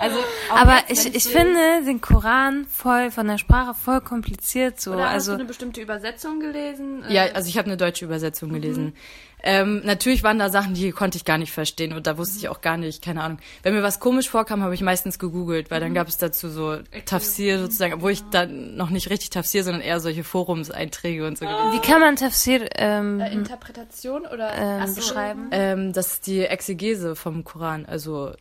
Also, 0.00 0.18
Aber 0.50 0.78
ich, 0.88 1.14
ich 1.14 1.24
finde 1.24 1.84
den 1.84 2.00
Koran 2.00 2.66
voll, 2.66 3.10
von 3.10 3.26
der 3.26 3.38
Sprache 3.38 3.74
voll 3.74 4.00
kompliziert 4.00 4.80
so. 4.80 4.92
Oder 4.92 5.04
hast 5.04 5.12
du 5.12 5.14
also, 5.14 5.32
eine 5.34 5.44
bestimmte 5.44 5.80
Übersetzung 5.80 6.40
gelesen? 6.40 7.04
Ja, 7.08 7.26
Äh, 7.26 7.32
also 7.32 7.48
ich 7.48 7.58
habe 7.58 7.66
eine 7.66 7.76
deutsche 7.76 8.04
Übersetzung 8.04 8.52
gelesen. 8.52 8.94
Ähm, 9.42 9.82
natürlich 9.84 10.24
waren 10.24 10.38
da 10.38 10.48
Sachen, 10.48 10.74
die 10.74 10.90
konnte 10.90 11.16
ich 11.16 11.24
gar 11.24 11.38
nicht 11.38 11.52
verstehen 11.52 11.92
und 11.92 12.06
da 12.08 12.18
wusste 12.18 12.38
ich 12.38 12.48
auch 12.48 12.62
gar 12.62 12.76
nicht, 12.76 13.00
keine 13.00 13.22
Ahnung. 13.22 13.38
Wenn 13.62 13.74
mir 13.74 13.82
was 13.82 14.00
komisch 14.00 14.28
vorkam, 14.28 14.62
habe 14.62 14.74
ich 14.74 14.80
meistens 14.80 15.20
gegoogelt, 15.20 15.70
weil 15.70 15.78
dann 15.78 15.94
gab 15.94 16.08
es 16.08 16.16
dazu 16.16 16.48
so 16.48 16.78
Tafsir 17.04 17.60
sozusagen, 17.60 17.94
obwohl 17.94 18.10
ich 18.10 18.22
dann 18.30 18.76
noch 18.76 18.90
nicht 18.90 19.08
richtig 19.10 19.30
Tafsir, 19.30 19.62
sondern 19.62 19.82
eher 19.82 20.00
solche 20.00 20.24
Forumseinträge 20.24 21.26
und 21.26 21.38
so. 21.38 21.44
gelesen 21.44 21.72
wie 21.72 21.78
kann 21.80 22.00
man 22.00 22.16
Tafsir 22.16 22.68
ähm, 22.76 23.20
äh, 23.20 23.32
Interpretation 23.32 24.26
oder 24.26 24.52
ähm, 24.56 24.94
beschreiben? 24.94 25.48
Ähm, 25.52 25.92
das 25.92 26.14
ist 26.14 26.26
die 26.26 26.40
Exegese 26.40 27.14
vom 27.14 27.44
Koran. 27.44 27.86
Also, 27.86 28.32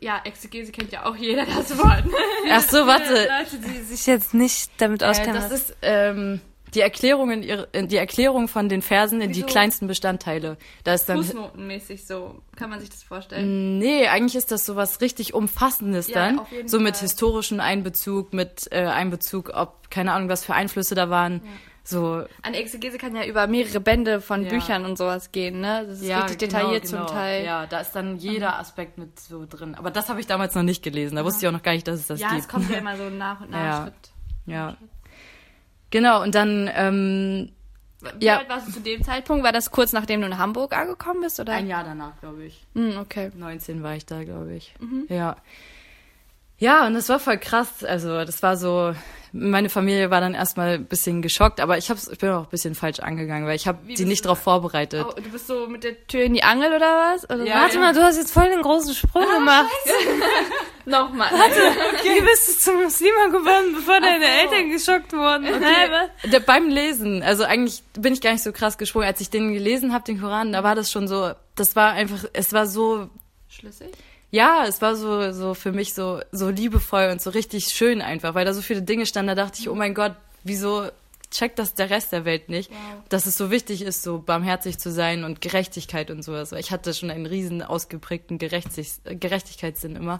Ja, 0.00 0.20
Exegese 0.24 0.72
kennt 0.72 0.92
ja 0.92 1.06
auch 1.06 1.16
jeder 1.16 1.46
das 1.46 1.76
Wort. 1.78 2.04
ach 2.50 2.62
so, 2.62 2.86
warte. 2.86 3.12
Leute, 3.14 3.58
die 3.66 3.80
sich 3.82 4.06
jetzt 4.06 4.34
nicht 4.34 4.70
damit 4.78 5.02
Äh, 5.02 5.06
auskennen. 5.06 5.34
das 5.34 5.50
ist 5.50 5.76
ähm, 5.82 6.40
die 6.74 6.80
Erklärung 6.82 7.30
in 7.32 7.42
ihre, 7.42 7.66
in 7.72 7.88
die 7.88 7.96
Erklärung 7.96 8.46
von 8.46 8.68
den 8.68 8.80
Versen 8.82 9.20
in 9.20 9.30
die 9.32 9.38
Wieso? 9.38 9.46
kleinsten 9.46 9.86
Bestandteile. 9.88 10.56
Da 10.84 10.94
ist 10.94 11.06
dann 11.08 11.16
Fußnotenmäßig 11.16 12.06
so, 12.06 12.42
kann 12.56 12.70
man 12.70 12.78
sich 12.78 12.90
das 12.90 13.02
vorstellen. 13.02 13.78
Nee, 13.78 14.06
eigentlich 14.06 14.36
ist 14.36 14.52
das 14.52 14.66
so 14.66 14.76
was 14.76 15.00
richtig 15.00 15.34
Umfassendes 15.34 16.08
Ja, 16.08 16.14
dann. 16.32 16.40
So 16.66 16.78
mit 16.78 16.96
historischem 16.98 17.58
Einbezug, 17.60 18.32
mit 18.32 18.68
äh, 18.70 18.82
Einbezug, 18.84 19.50
ob, 19.54 19.90
keine 19.90 20.12
Ahnung, 20.12 20.28
was 20.28 20.44
für 20.44 20.54
Einflüsse 20.54 20.94
da 20.94 21.10
waren. 21.10 21.42
So, 21.82 22.24
Eine 22.42 22.58
Exegese 22.58 22.98
kann 22.98 23.16
ja 23.16 23.24
über 23.24 23.46
mehrere 23.46 23.80
Bände 23.80 24.20
von 24.20 24.44
Ja. 24.44 24.50
Büchern 24.50 24.84
und 24.84 24.96
sowas 24.98 25.32
gehen, 25.32 25.60
ne? 25.60 25.86
Das 25.88 26.00
ist 26.02 26.08
richtig 26.10 26.38
detailliert 26.38 26.84
genau, 26.84 27.06
zum 27.06 27.14
Teil. 27.16 27.44
Ja, 27.44 27.66
da 27.66 27.80
ist 27.80 27.92
dann 27.92 28.16
jeder 28.16 28.58
Aspekt 28.58 28.98
mit 28.98 29.18
so 29.18 29.46
drin. 29.48 29.74
Aber 29.74 29.90
das 29.90 30.08
habe 30.08 30.20
ich 30.20 30.26
damals 30.26 30.54
noch 30.54 30.62
nicht 30.62 30.82
gelesen. 30.82 31.16
Da 31.16 31.24
wusste 31.24 31.44
ich 31.44 31.48
auch 31.48 31.52
noch 31.56 31.62
gar 31.62 31.72
nicht, 31.72 31.88
dass 31.88 31.98
es 32.00 32.06
das 32.06 32.20
Ja, 32.20 32.28
gibt. 32.30 32.42
es 32.42 32.48
kommt 32.48 32.70
ja 32.70 32.78
immer 32.78 32.96
so 32.96 33.08
nach 33.10 33.40
und 33.40 33.50
nach 33.50 33.58
Ja. 33.64 33.82
Schritt. 33.84 33.94
ja. 34.46 34.76
Genau, 35.90 36.22
und 36.22 36.34
dann 36.36 36.70
ähm, 36.74 37.50
Wie 38.18 38.26
Ja. 38.26 38.38
alt 38.38 38.48
warst 38.48 38.68
du 38.68 38.72
zu 38.72 38.80
dem 38.80 39.02
Zeitpunkt? 39.02 39.42
War 39.44 39.52
das 39.52 39.70
kurz 39.70 39.92
nachdem 39.92 40.20
du 40.20 40.26
in 40.28 40.38
Hamburg 40.38 40.72
angekommen 40.76 41.20
bist, 41.22 41.40
oder? 41.40 41.52
ein 41.54 41.66
Jahr 41.66 41.82
danach, 41.84 42.18
glaube 42.20 42.44
ich. 42.44 42.64
Hm, 42.74 42.96
okay. 42.98 43.30
19 43.34 43.82
war 43.82 43.94
ich 43.96 44.06
da, 44.06 44.22
glaube 44.24 44.54
ich. 44.54 44.74
Ja. 45.08 45.36
Ja, 46.60 46.86
und 46.86 46.94
das 46.94 47.08
war 47.08 47.18
voll 47.18 47.38
krass. 47.38 47.82
Also, 47.82 48.24
das 48.24 48.42
war 48.42 48.56
so, 48.56 48.94
meine 49.32 49.70
Familie 49.70 50.10
war 50.10 50.20
dann 50.20 50.34
erstmal 50.34 50.74
ein 50.74 50.84
bisschen 50.84 51.22
geschockt, 51.22 51.58
aber 51.58 51.78
ich, 51.78 51.88
hab's, 51.88 52.06
ich 52.08 52.18
bin 52.18 52.28
auch 52.30 52.44
ein 52.44 52.50
bisschen 52.50 52.74
falsch 52.74 53.00
angegangen, 53.00 53.46
weil 53.46 53.56
ich 53.56 53.66
habe 53.66 53.78
sie 53.94 54.04
nicht 54.04 54.24
darauf 54.26 54.40
vorbereitet. 54.40 55.06
Oh, 55.08 55.12
du 55.14 55.30
bist 55.30 55.46
so 55.46 55.66
mit 55.68 55.84
der 55.84 56.06
Tür 56.06 56.22
in 56.22 56.34
die 56.34 56.42
Angel 56.42 56.70
oder 56.74 57.14
was? 57.14 57.24
Oder 57.24 57.44
Ja, 57.44 57.62
Warte 57.62 57.78
mal, 57.78 57.94
du 57.94 58.02
hast 58.02 58.18
jetzt 58.18 58.32
voll 58.32 58.50
den 58.50 58.60
großen 58.60 58.94
Sprung 58.94 59.24
gemacht. 59.24 59.70
Nochmal. 60.84 61.30
Wie 62.02 62.20
bist 62.20 62.48
du 62.48 62.70
zum 62.72 62.82
Muslima 62.82 63.26
geworden, 63.26 63.72
bevor 63.74 64.00
deine 64.00 64.26
Eltern 64.26 64.70
geschockt 64.70 65.12
wurden? 65.14 65.46
Was? 65.46 66.30
Der, 66.30 66.40
beim 66.40 66.68
Lesen, 66.68 67.22
also 67.22 67.44
eigentlich 67.44 67.82
bin 67.94 68.12
ich 68.12 68.20
gar 68.20 68.32
nicht 68.32 68.42
so 68.42 68.52
krass 68.52 68.76
gesprungen. 68.76 69.06
Als 69.06 69.20
ich 69.20 69.30
den 69.30 69.54
gelesen 69.54 69.94
habe, 69.94 70.04
den 70.04 70.20
Koran, 70.20 70.52
da 70.52 70.62
war 70.62 70.74
das 70.74 70.92
schon 70.92 71.08
so, 71.08 71.30
das 71.54 71.74
war 71.74 71.92
einfach, 71.92 72.28
es 72.34 72.52
war 72.52 72.66
so, 72.66 73.08
Schlüssig? 73.48 73.88
Ja, 74.30 74.64
es 74.66 74.80
war 74.80 74.96
so, 74.96 75.32
so 75.32 75.54
für 75.54 75.72
mich 75.72 75.94
so, 75.94 76.20
so 76.32 76.50
liebevoll 76.50 77.08
und 77.10 77.20
so 77.20 77.30
richtig 77.30 77.66
schön 77.66 78.00
einfach, 78.00 78.34
weil 78.34 78.44
da 78.44 78.54
so 78.54 78.62
viele 78.62 78.82
Dinge 78.82 79.06
standen, 79.06 79.28
da 79.28 79.34
dachte 79.34 79.60
ich, 79.60 79.68
oh 79.68 79.74
mein 79.74 79.94
Gott, 79.94 80.14
wieso 80.44 80.88
checkt 81.30 81.58
das 81.58 81.74
der 81.74 81.90
Rest 81.90 82.12
der 82.12 82.24
Welt 82.24 82.48
nicht, 82.48 82.70
dass 83.08 83.26
es 83.26 83.36
so 83.36 83.50
wichtig 83.50 83.82
ist, 83.82 84.02
so 84.02 84.18
barmherzig 84.18 84.78
zu 84.78 84.90
sein 84.90 85.24
und 85.24 85.40
Gerechtigkeit 85.40 86.10
und 86.10 86.22
sowas. 86.22 86.52
Ich 86.52 86.70
hatte 86.72 86.92
schon 86.92 87.10
einen 87.10 87.26
riesen 87.26 87.62
ausgeprägten 87.62 88.38
Gerechtig 88.38 88.92
Gerechtigkeitssinn 89.04 89.96
immer 89.96 90.18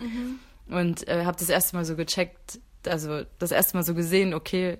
und 0.69 1.09
äh, 1.09 1.25
habe 1.25 1.37
das 1.37 1.49
erste 1.49 1.77
Mal 1.77 1.85
so 1.85 1.97
gecheckt, 1.97 2.61
also 2.87 3.23
das 3.39 3.51
erste 3.51 3.77
Mal 3.77 3.83
so 3.83 3.95
gesehen, 3.95 4.35
okay, 4.35 4.79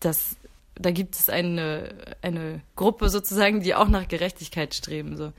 das, 0.00 0.36
da 0.76 0.90
gibt 0.90 1.16
es 1.16 1.28
eine, 1.28 1.94
eine 2.22 2.60
Gruppe 2.76 3.08
sozusagen, 3.08 3.60
die 3.60 3.74
auch 3.74 3.88
nach 3.88 4.08
Gerechtigkeit 4.08 4.74
streben. 4.74 5.16
So. 5.16 5.32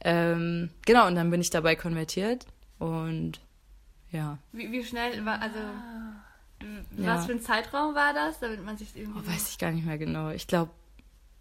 Ähm, 0.00 0.70
genau, 0.86 1.06
und 1.06 1.14
dann 1.14 1.30
bin 1.30 1.40
ich 1.40 1.50
dabei 1.50 1.74
konvertiert 1.76 2.46
und 2.78 3.40
ja. 4.10 4.38
Wie, 4.52 4.70
wie 4.72 4.84
schnell 4.84 5.24
war, 5.24 5.40
also, 5.42 5.58
Ja. 6.96 7.14
was 7.14 7.26
für 7.26 7.32
ein 7.32 7.40
Zeitraum 7.40 7.94
war 7.94 8.14
das, 8.14 8.38
damit 8.40 8.64
man 8.64 8.76
sich 8.76 8.96
irgendwie... 8.96 9.20
Oh, 9.20 9.26
weiß 9.30 9.50
ich 9.50 9.58
gar 9.58 9.70
nicht 9.70 9.86
mehr 9.86 9.98
genau. 9.98 10.30
Ich 10.30 10.46
glaube, 10.46 10.70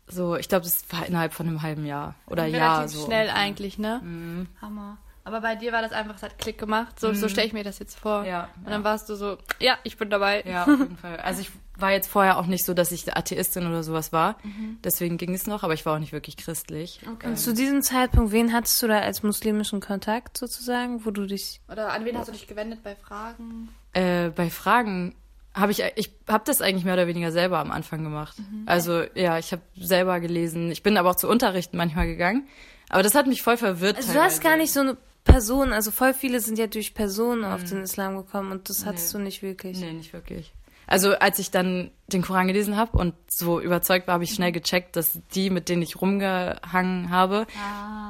so, 0.08 0.36
ich 0.36 0.50
glaube, 0.50 0.64
das 0.64 0.84
war 0.92 1.06
innerhalb 1.06 1.34
von 1.34 1.48
einem 1.48 1.62
halben 1.62 1.86
Jahr 1.86 2.16
oder 2.28 2.44
relativ 2.44 2.60
Jahr 2.60 2.88
so. 2.88 3.06
schnell 3.06 3.30
eigentlich, 3.30 3.78
ne? 3.78 4.02
Mhm. 4.04 4.48
Hammer. 4.62 4.98
Aber 5.28 5.42
bei 5.42 5.56
dir 5.58 5.74
war 5.74 5.82
das 5.82 5.92
einfach, 5.92 6.16
es 6.16 6.24
hat 6.24 6.38
Klick 6.38 6.58
gemacht. 6.58 6.98
So, 6.98 7.12
so 7.14 7.28
stelle 7.28 7.48
ich 7.48 7.52
mir 7.52 7.66
das 7.66 7.80
jetzt 7.80 8.00
vor. 8.00 8.22
Mhm. 8.22 8.28
Ja, 8.28 8.50
Und 8.64 8.70
dann 8.72 8.82
ja. 8.82 8.84
warst 8.86 9.10
du 9.10 9.16
so, 9.16 9.38
ja, 9.60 9.78
ich 9.84 9.98
bin 9.98 10.10
dabei. 10.10 10.42
Ja, 10.48 10.64
auf 10.64 10.70
jeden 10.70 10.96
Fall. 10.96 11.18
Also 11.18 11.42
ich 11.42 11.52
war 11.78 11.92
jetzt 11.92 12.08
vorher 12.08 12.38
auch 12.38 12.46
nicht 12.46 12.64
so, 12.64 12.74
dass 12.74 12.94
ich 12.94 13.14
Atheistin 13.14 13.68
oder 13.68 13.84
sowas 13.84 14.14
war. 14.14 14.38
Deswegen 14.86 15.18
ging 15.18 15.34
es 15.34 15.46
noch, 15.46 15.64
aber 15.64 15.74
ich 15.74 15.86
war 15.86 15.96
auch 15.96 16.00
nicht 16.00 16.14
wirklich 16.14 16.38
christlich. 16.38 17.02
Und 17.26 17.38
zu 17.38 17.54
diesem 17.54 17.82
Zeitpunkt, 17.82 18.32
wen 18.32 18.54
hattest 18.54 18.82
du 18.82 18.88
da 18.88 19.00
als 19.00 19.22
muslimischen 19.22 19.82
Kontakt 19.82 20.38
sozusagen, 20.38 21.06
wo 21.06 21.12
du 21.12 21.26
dich... 21.26 21.60
Oder 21.70 21.92
an 21.92 22.06
wen 22.06 22.18
hast 22.18 22.30
du 22.30 22.32
dich 22.32 22.48
gewendet 22.48 22.82
bei 22.82 22.96
Fragen? 22.96 23.68
Äh, 23.92 24.30
bei 24.30 24.50
Fragen 24.50 25.14
habe 25.54 25.74
ich, 25.74 25.84
ich 25.96 26.14
habe 26.30 26.46
das 26.46 26.62
eigentlich 26.62 26.86
mehr 26.86 26.94
oder 26.94 27.08
weniger 27.08 27.34
selber 27.34 27.60
am 27.60 27.72
Anfang 27.72 28.02
gemacht. 28.02 28.38
Also 28.66 29.04
ja, 29.14 29.38
ich 29.38 29.52
habe 29.52 29.62
selber 29.76 30.22
gelesen. 30.22 30.72
Ich 30.72 30.84
bin 30.84 30.96
aber 30.96 31.10
auch 31.10 31.16
zu 31.16 31.28
Unterrichten 31.28 31.76
manchmal 31.76 32.08
gegangen. 32.08 32.48
Aber 32.90 33.04
das 33.04 33.16
hat 33.16 33.28
mich 33.28 33.42
voll 33.42 33.58
verwirrt. 33.58 33.98
Also 33.98 34.14
du 34.14 34.22
hast 34.22 34.42
gar 34.42 34.56
nicht 34.56 34.72
so 34.72 34.80
eine 34.80 34.98
Person, 35.28 35.74
also 35.74 35.92
voll 35.92 36.14
viele 36.14 36.40
sind 36.40 36.58
ja 36.58 36.68
durch 36.68 36.94
Personen 36.94 37.46
auf 37.46 37.64
den 37.64 37.84
Islam 37.84 38.18
gekommen 38.18 38.52
und 38.52 38.70
das 38.70 38.86
hattest 38.86 39.14
du 39.14 39.20
nicht 39.20 39.42
wirklich. 39.42 39.80
Nee, 39.80 39.94
nicht 39.94 40.14
wirklich. 40.14 40.54
Also 40.88 41.12
als 41.16 41.38
ich 41.38 41.52
dann 41.52 41.92
den 42.08 42.22
Koran 42.22 42.48
gelesen 42.48 42.78
habe 42.78 42.98
und 42.98 43.14
so 43.30 43.60
überzeugt 43.60 44.08
war, 44.08 44.14
habe 44.14 44.24
ich 44.24 44.34
schnell 44.34 44.54
gecheckt, 44.54 44.96
dass 44.96 45.20
die, 45.36 45.50
mit 45.50 45.68
denen 45.68 45.82
ich 45.82 46.00
rumgehangen 46.00 47.10
habe, 47.10 47.46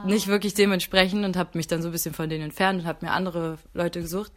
nicht 0.05 0.27
wirklich 0.27 0.53
dementsprechend 0.53 1.25
und 1.25 1.35
habe 1.35 1.57
mich 1.57 1.65
dann 1.65 1.81
so 1.81 1.89
ein 1.89 1.91
bisschen 1.91 2.13
von 2.13 2.29
denen 2.29 2.43
entfernt 2.45 2.81
und 2.81 2.87
habe 2.87 3.03
mir 3.03 3.11
andere 3.11 3.57
Leute 3.73 4.01
gesucht. 4.01 4.31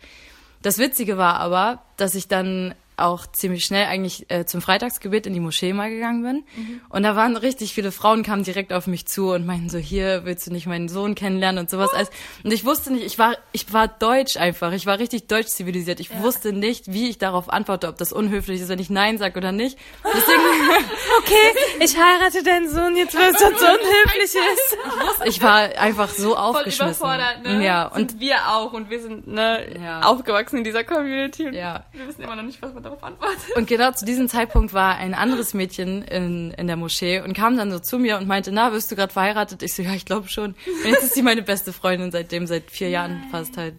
Das 0.62 0.78
Witzige 0.78 1.18
war 1.18 1.34
aber, 1.34 1.82
dass 1.99 2.14
ich 2.14 2.28
dann 2.28 2.75
auch 3.00 3.26
ziemlich 3.26 3.64
schnell 3.64 3.87
eigentlich 3.87 4.30
äh, 4.30 4.45
zum 4.47 4.61
Freitagsgebet 4.62 5.26
in 5.26 5.35
die 5.35 5.40
Moschee 5.40 5.73
mal 5.73 5.90
gegangen 5.90 6.23
bin. 6.23 6.45
Und 6.88 7.02
da 7.02 7.16
waren 7.16 7.37
richtig 7.37 7.75
viele 7.75 7.92
Frauen, 7.92 8.23
kamen 8.23 8.45
direkt 8.45 8.73
auf 8.73 8.87
mich 8.87 9.07
zu 9.07 9.30
und 9.33 9.47
meinten 9.47 9.69
so, 9.69 9.78
hier, 9.78 10.23
willst 10.25 10.47
du 10.47 10.52
nicht 10.52 10.66
meinen 10.66 10.88
Sohn 10.88 11.14
kennenlernen 11.14 11.61
und 11.61 11.71
sowas 11.71 11.90
alles. 11.95 12.11
Und 12.45 12.52
ich 12.52 12.64
wusste 12.64 12.92
nicht, 12.92 13.04
ich 13.04 13.19
war, 13.19 13.35
ich 13.52 13.73
war 13.73 13.88
deutsch 13.88 14.37
einfach. 14.37 14.73
Ich 14.73 14.87
war 14.87 14.99
richtig 14.99 15.26
deutsch 15.28 15.49
zivilisiert. 15.49 16.00
Ich 16.00 16.16
wusste 16.21 16.52
nicht, 16.52 16.92
wie 16.92 17.09
ich 17.09 17.19
darauf 17.19 17.50
antworte, 17.50 17.88
ob 17.88 17.97
das 17.99 18.12
unhöflich 18.12 18.61
ist, 18.61 18.69
wenn 18.69 18.78
ich 18.78 18.90
Nein 18.90 19.19
sage 19.19 19.38
oder 19.38 19.52
nicht. 19.52 19.78
Deswegen, 20.04 20.40
Okay, 21.19 21.85
ich 21.85 21.97
heirate 21.97 22.42
deinen 22.42 22.69
Sohn 22.71 22.97
jetzt, 22.97 23.14
weil 23.16 23.30
es 23.30 23.38
sonst 23.38 23.61
so 23.61 23.66
unhöflich 23.66 24.23
ist. 24.35 24.76
ich 25.25 25.42
war 25.42 25.59
einfach 25.78 26.09
so 26.09 26.30
Voll 26.30 26.37
aufgeschmissen. 26.38 26.87
überfordert, 26.97 27.42
ne? 27.45 27.64
Ja, 27.64 27.87
und 27.87 28.11
sind 28.12 28.21
wir 28.21 28.37
auch 28.49 28.73
und 28.73 28.90
wir 28.90 29.00
sind 29.00 29.26
ne, 29.26 29.66
Ja. 29.83 30.00
aufgewachsen 30.02 30.59
in 30.59 30.64
dieser 30.64 30.85
Community. 30.85 31.47
und 31.47 31.54
Ja. 31.54 31.85
Wir 31.92 32.07
wissen 32.07 32.23
immer 32.23 32.37
noch 32.37 32.42
nicht, 32.42 32.61
was 32.62 32.73
man 32.73 32.83
darauf 32.90 33.04
antwortet. 33.04 33.56
Und 33.56 33.66
genau 33.68 33.92
zu 33.92 34.04
diesem 34.04 34.28
Zeitpunkt 34.28 34.73
war 34.73 34.97
ein 34.97 35.14
anderes 35.14 35.54
Mädchen 35.54 36.02
in, 36.02 36.50
in 36.52 36.66
der 36.66 36.76
Moschee 36.76 37.20
und 37.20 37.35
kam 37.35 37.56
dann 37.56 37.70
so 37.70 37.78
zu 37.78 37.99
mir 37.99 38.18
und 38.18 38.26
meinte, 38.26 38.52
na, 38.52 38.73
wirst 38.73 38.90
du 38.90 38.97
gerade 38.97 39.12
verheiratet? 39.12 39.62
Ich 39.62 39.75
so, 39.75 39.82
ja, 39.82 39.92
ich 39.94 40.04
glaube 40.04 40.28
schon. 40.28 40.54
Und 40.85 40.90
jetzt 40.90 41.02
ist 41.04 41.14
sie 41.14 41.23
meine 41.23 41.42
beste 41.42 41.73
Freundin 41.73 42.11
seitdem, 42.11 42.47
seit 42.47 42.70
vier 42.70 42.88
Jahren 42.90 43.25
fast 43.30 43.56
halt. 43.56 43.75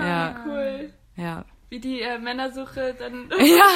ja, 0.00 0.44
Cool. 0.46 0.90
ja. 1.16 1.44
Wie 1.68 1.80
die 1.80 2.00
äh, 2.00 2.18
Männersuche 2.18 2.94
dann. 2.96 3.28
Ja, 3.38 3.66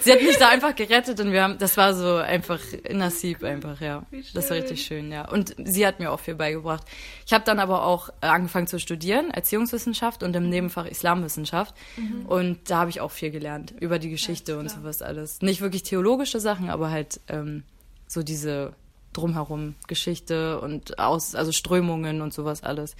sie 0.00 0.12
hat 0.12 0.22
mich 0.22 0.36
da 0.36 0.48
einfach 0.48 0.74
gerettet 0.74 1.18
und 1.20 1.32
wir 1.32 1.42
haben, 1.42 1.58
das 1.58 1.76
war 1.76 1.94
so 1.94 2.16
einfach 2.16 2.60
Nassib 2.90 3.42
einfach, 3.42 3.80
ja. 3.80 4.04
Das 4.34 4.50
war 4.50 4.58
richtig 4.58 4.82
schön, 4.84 5.10
ja. 5.10 5.30
Und 5.30 5.54
sie 5.58 5.86
hat 5.86 5.98
mir 5.98 6.12
auch 6.12 6.20
viel 6.20 6.34
beigebracht. 6.34 6.84
Ich 7.26 7.32
habe 7.32 7.44
dann 7.44 7.58
aber 7.58 7.84
auch 7.84 8.10
äh, 8.20 8.26
angefangen 8.26 8.66
zu 8.66 8.78
studieren, 8.78 9.30
Erziehungswissenschaft 9.30 10.22
und 10.22 10.36
im 10.36 10.50
Nebenfach 10.50 10.86
Islamwissenschaft. 10.86 11.74
Und 12.26 12.70
da 12.70 12.78
habe 12.80 12.90
ich 12.90 13.00
auch 13.00 13.10
viel 13.10 13.30
gelernt 13.30 13.74
über 13.80 13.98
die 13.98 14.10
Geschichte 14.10 14.58
und 14.58 14.70
sowas 14.70 15.00
alles. 15.02 15.40
Nicht 15.40 15.60
wirklich 15.60 15.82
theologische 15.82 16.40
Sachen, 16.40 16.68
aber 16.68 16.90
halt 16.90 17.20
ähm, 17.28 17.64
so 18.06 18.22
diese 18.22 18.74
drumherum 19.12 19.74
Geschichte 19.86 20.60
und 20.60 20.98
aus, 20.98 21.34
also 21.34 21.52
Strömungen 21.52 22.20
und 22.20 22.32
sowas 22.32 22.62
alles. 22.62 22.96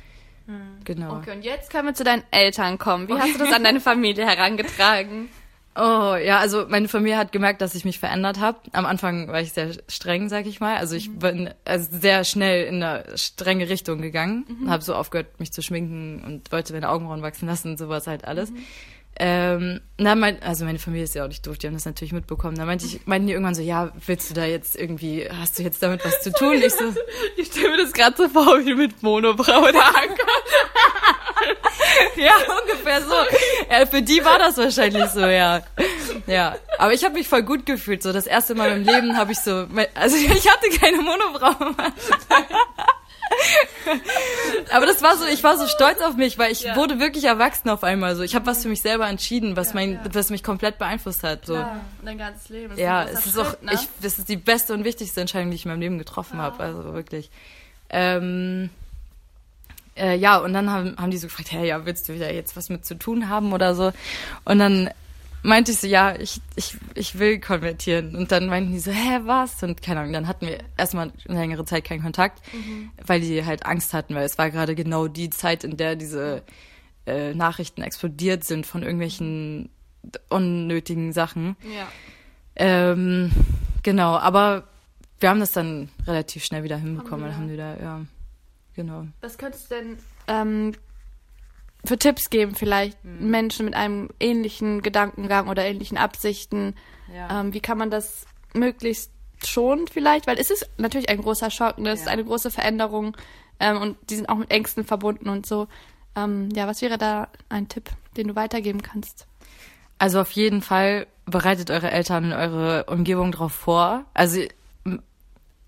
Genau. 0.85 1.17
Okay, 1.17 1.33
und 1.33 1.43
jetzt 1.43 1.71
können 1.71 1.89
wir 1.89 1.95
zu 1.95 2.05
deinen 2.05 2.25
Eltern 2.31 2.79
kommen. 2.79 3.09
Wie 3.09 3.15
hast 3.15 3.35
du 3.35 3.39
das 3.39 3.53
an 3.53 3.65
deine 3.65 3.81
Familie 3.81 4.27
herangetragen? 4.27 5.29
Oh, 5.75 6.17
ja, 6.23 6.39
also 6.39 6.67
meine 6.69 6.87
Familie 6.87 7.17
hat 7.17 7.33
gemerkt, 7.33 7.63
dass 7.63 7.75
ich 7.75 7.87
mich 7.87 7.99
verändert 7.99 8.41
habe. 8.41 8.59
Am 8.73 8.85
Anfang 8.85 9.29
war 9.29 9.41
ich 9.41 9.55
sehr 9.55 9.71
streng, 9.89 10.29
sag 10.29 10.45
ich 10.45 10.61
mal. 10.61 10.77
Also 10.77 10.97
ich 10.97 11.11
bin 11.19 11.49
also 11.65 11.89
sehr 11.99 12.25
schnell 12.25 12.67
in 12.67 12.83
eine 12.83 13.05
strenge 13.17 13.71
Richtung 13.71 14.03
gegangen. 14.03 14.45
Habe 14.69 14.83
so 14.83 14.95
aufgehört, 14.95 15.41
mich 15.41 15.51
zu 15.51 15.63
schminken 15.63 16.23
und 16.27 16.53
wollte 16.53 16.75
meine 16.75 16.91
Augenbrauen 16.91 17.23
wachsen 17.23 17.49
lassen 17.49 17.71
und 17.71 17.79
sowas 17.79 18.07
halt 18.07 18.27
alles. 18.27 18.53
Ähm, 19.19 19.81
na, 19.99 20.15
mein, 20.15 20.43
also 20.43 20.65
meine 20.65 20.79
Familie 20.79 21.05
ist 21.05 21.15
ja 21.15 21.25
auch 21.25 21.29
nicht 21.29 21.47
doof, 21.47 21.59
die 21.59 21.67
haben 21.67 21.75
das 21.75 21.85
natürlich 21.85 22.13
mitbekommen. 22.13 22.57
Da 22.57 22.65
meinte 22.65 22.87
ich, 22.87 23.07
meinten 23.07 23.27
die 23.27 23.35
irgendwann 23.35 23.55
so, 23.55 23.63
ja, 23.63 23.93
willst 24.07 24.31
du 24.31 24.35
da 24.35 24.45
jetzt 24.45 24.75
irgendwie, 24.75 25.29
hast 25.31 25.59
du 25.59 25.63
jetzt 25.63 25.83
damit 25.83 26.05
was 26.05 26.23
zu 26.23 26.33
tun? 26.33 26.55
Ich 26.55 26.73
so, 26.73 26.85
Ich 27.37 27.49
stelle 27.49 27.71
mir 27.71 27.77
das 27.79 27.93
gerade 27.93 28.17
so 28.17 28.29
vor, 28.29 28.65
wie 28.65 28.75
mit 28.75 29.03
Monobraue 29.03 29.73
da 29.73 29.81
ankommst. 29.87 30.53
Ja, 32.17 32.33
ungefähr 32.63 33.03
so. 33.03 33.15
Ja, 33.71 33.87
für 33.87 34.03
die 34.03 34.25
war 34.25 34.39
das 34.39 34.57
wahrscheinlich 34.57 35.07
so, 35.11 35.21
ja. 35.21 35.63
Ja, 36.27 36.57
aber 36.79 36.93
ich 36.93 37.05
habe 37.05 37.15
mich 37.15 37.29
voll 37.29 37.43
gut 37.43 37.67
gefühlt. 37.67 38.03
So 38.03 38.13
das 38.13 38.27
erste 38.27 38.55
Mal 38.55 38.73
im 38.73 38.85
Leben 38.85 39.17
habe 39.17 39.33
ich 39.33 39.39
so, 39.39 39.67
also 39.95 40.17
ich 40.17 40.51
hatte 40.51 40.69
keine 40.79 40.99
Monobraue. 41.03 41.75
aber 44.73 44.87
das 44.87 45.03
war 45.03 45.17
so, 45.17 45.25
ich 45.27 45.43
war 45.43 45.57
so 45.59 45.67
stolz 45.67 46.01
auf 46.01 46.17
mich, 46.17 46.39
weil 46.39 46.53
ich 46.53 46.65
wurde 46.75 46.99
wirklich 46.99 47.25
erwachsen 47.25 47.69
auf 47.69 47.85
einmal. 47.85 48.17
So, 48.17 48.23
ich 48.23 48.35
habe 48.35 48.47
was 48.47 48.63
für 48.63 48.69
mich 48.69 48.83
selber 48.83 49.09
entschieden, 49.09 49.57
was 49.57 49.75
mein, 49.75 50.01
was 50.13 50.31
mich 50.31 50.43
komplett 50.43 50.79
beeinflusst 50.79 51.23
hat. 51.23 51.47
So. 51.47 51.55
Ja, 51.55 51.81
dein 52.05 52.19
ganzes 52.19 52.49
Leben. 52.49 52.71
Das 52.71 52.79
Ja, 52.79 53.05
es 53.05 53.27
ist 53.27 53.39
auch, 53.39 53.51
Schritt, 53.51 53.63
ne? 53.63 53.73
ich, 53.75 53.89
das 54.01 54.19
ist 54.19 54.29
die 54.29 54.37
beste 54.37 54.75
und 54.75 54.85
wichtigste 54.85 55.21
Entscheidung, 55.21 55.51
die 55.51 55.57
ich 55.57 55.65
in 55.65 55.71
meinem 55.71 55.81
Leben 55.81 55.99
getroffen 55.99 56.39
habe. 56.39 56.63
Also 56.63 56.95
wirklich. 56.95 57.31
Ähm, 57.91 58.71
äh, 59.97 60.17
ja, 60.17 60.39
und 60.39 60.53
dann 60.55 60.71
haben, 60.71 60.97
haben 60.97 61.11
die 61.11 61.19
so 61.19 61.27
gefragt, 61.27 61.53
hey, 61.53 61.69
ja, 61.69 61.85
willst 61.85 62.09
du 62.09 62.19
da 62.19 62.29
jetzt 62.29 62.57
was 62.57 62.71
mit 62.71 62.87
zu 62.87 62.95
tun 62.95 63.29
haben 63.29 63.53
oder 63.53 63.75
so? 63.75 63.93
Und 64.45 64.59
dann 64.59 64.91
meinte 65.43 65.73
ich 65.73 65.79
so, 65.79 65.87
ja, 65.87 66.15
ich, 66.19 66.41
ich, 66.57 66.77
ich 66.95 67.19
will 67.19 67.41
konvertieren. 67.41 68.15
Und 68.17 68.33
dann 68.33 68.47
meinten 68.47 68.73
die 68.73 68.79
so, 68.79 68.91
hä, 68.91 69.21
was? 69.25 69.63
Und 69.63 69.83
keine 69.83 70.01
Ahnung, 70.01 70.13
dann 70.13 70.29
hatten 70.29 70.47
wir 70.47 70.59
erstmal 70.77 71.13
eine 71.29 71.39
längere 71.39 71.65
Zeit 71.65 71.85
keinen 71.85 72.03
Kontakt, 72.03 72.43
weil 73.07 73.21
die 73.21 73.45
halt 73.45 73.67
Angst 73.67 73.93
hatten, 73.95 74.15
weil 74.15 74.25
es 74.25 74.39
war 74.39 74.51
gerade 74.51 74.75
genau 74.75 75.09
die 75.09 75.31
Zeit, 75.31 75.65
in 75.65 75.77
der 75.77 75.97
diese 75.97 76.43
äh, 77.07 77.35
Nachrichten 77.35 77.83
explodiert 77.83 78.45
sind 78.45 78.67
von 78.67 78.83
irgendwelchen 78.83 79.71
unnötigen 80.29 81.13
Sachen. 81.13 81.57
Ja. 81.63 81.89
Ähm, 82.57 83.31
genau, 83.83 84.17
aber 84.17 84.69
wir 85.21 85.29
haben 85.29 85.41
das 85.41 85.53
dann 85.53 85.89
relativ 86.07 86.45
schnell 86.45 86.65
wieder 86.65 86.77
hinbekommen, 86.77 87.27
Alhamdulillah, 87.27 87.81
ja. 87.81 88.01
Genau. 88.75 89.07
Was 89.21 89.39
könntest 89.39 89.71
du 89.71 89.75
denn 89.75 89.99
ähm, 90.29 90.73
für 91.85 91.99
Tipps 91.99 92.31
geben, 92.31 92.55
vielleicht 92.55 93.03
Hm. 93.03 93.31
Menschen 93.31 93.65
mit 93.67 93.75
einem 93.75 94.11
ähnlichen 94.21 94.83
Gedankengang 94.83 95.49
oder 95.49 95.65
ähnlichen 95.65 95.99
Absichten? 95.99 96.75
Ja. 97.13 97.41
Ähm, 97.41 97.53
wie 97.53 97.61
kann 97.61 97.79
man 97.79 97.91
das 97.91 98.25
möglichst 98.55 99.11
schon 99.45 99.87
vielleicht? 99.89 100.27
Weil 100.27 100.39
es 100.39 100.51
ist 100.51 100.69
natürlich 100.79 101.09
ein 101.09 101.21
großer 101.21 101.51
Schock, 101.51 101.79
ne? 101.79 101.91
es 101.91 102.01
ist 102.01 102.07
Ja. 102.07 102.13
eine 102.13 102.25
große 102.25 102.51
Veränderung 102.51 103.17
ähm, 103.61 103.81
und 103.81 103.97
die 104.11 104.17
sind 104.17 104.29
auch 104.29 104.37
mit 104.37 104.51
Ängsten 104.51 104.85
verbunden 104.85 105.29
und 105.29 105.47
so. 105.47 105.67
Ähm, 106.15 106.51
ja, 106.55 106.67
was 106.67 106.83
wäre 106.83 106.99
da 106.99 107.29
ein 107.49 107.69
Tipp, 107.69 107.91
den 108.17 108.29
du 108.29 108.37
weitergeben 108.37 108.83
kannst? 108.83 109.27
Also 109.99 110.21
auf 110.21 110.31
jeden 110.33 110.63
Fall 110.63 111.07
bereitet 111.27 111.71
eure 111.71 111.91
Eltern 111.91 112.27
und 112.27 112.33
eure 112.33 112.85
Umgebung 112.85 113.33
darauf 113.33 113.53
vor. 113.53 114.05
Also 114.15 114.41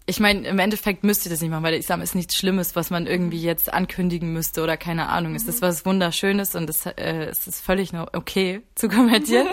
ich 0.07 0.21
meine, 0.21 0.47
im 0.47 0.59
Endeffekt 0.59 1.03
müsst 1.03 1.25
ihr 1.25 1.31
das 1.31 1.41
nicht 1.41 1.51
machen, 1.51 1.63
weil 1.63 1.73
der 1.73 1.81
Islam 1.81 2.03
ist 2.03 2.15
nichts 2.15 2.37
Schlimmes, 2.37 2.77
was 2.77 2.91
man 2.91 3.07
irgendwie 3.07 3.41
jetzt 3.41 3.73
ankündigen 3.73 4.33
müsste 4.33 4.63
oder 4.63 4.77
keine 4.77 5.09
Ahnung. 5.09 5.35
Es 5.35 5.45
ist 5.45 5.63
was 5.63 5.87
Wunderschönes 5.87 6.55
und 6.55 6.69
es, 6.69 6.85
äh, 6.85 7.27
es 7.31 7.47
ist 7.47 7.65
völlig 7.65 7.93
okay 8.13 8.61
zu 8.75 8.89
kommentieren. 8.89 9.49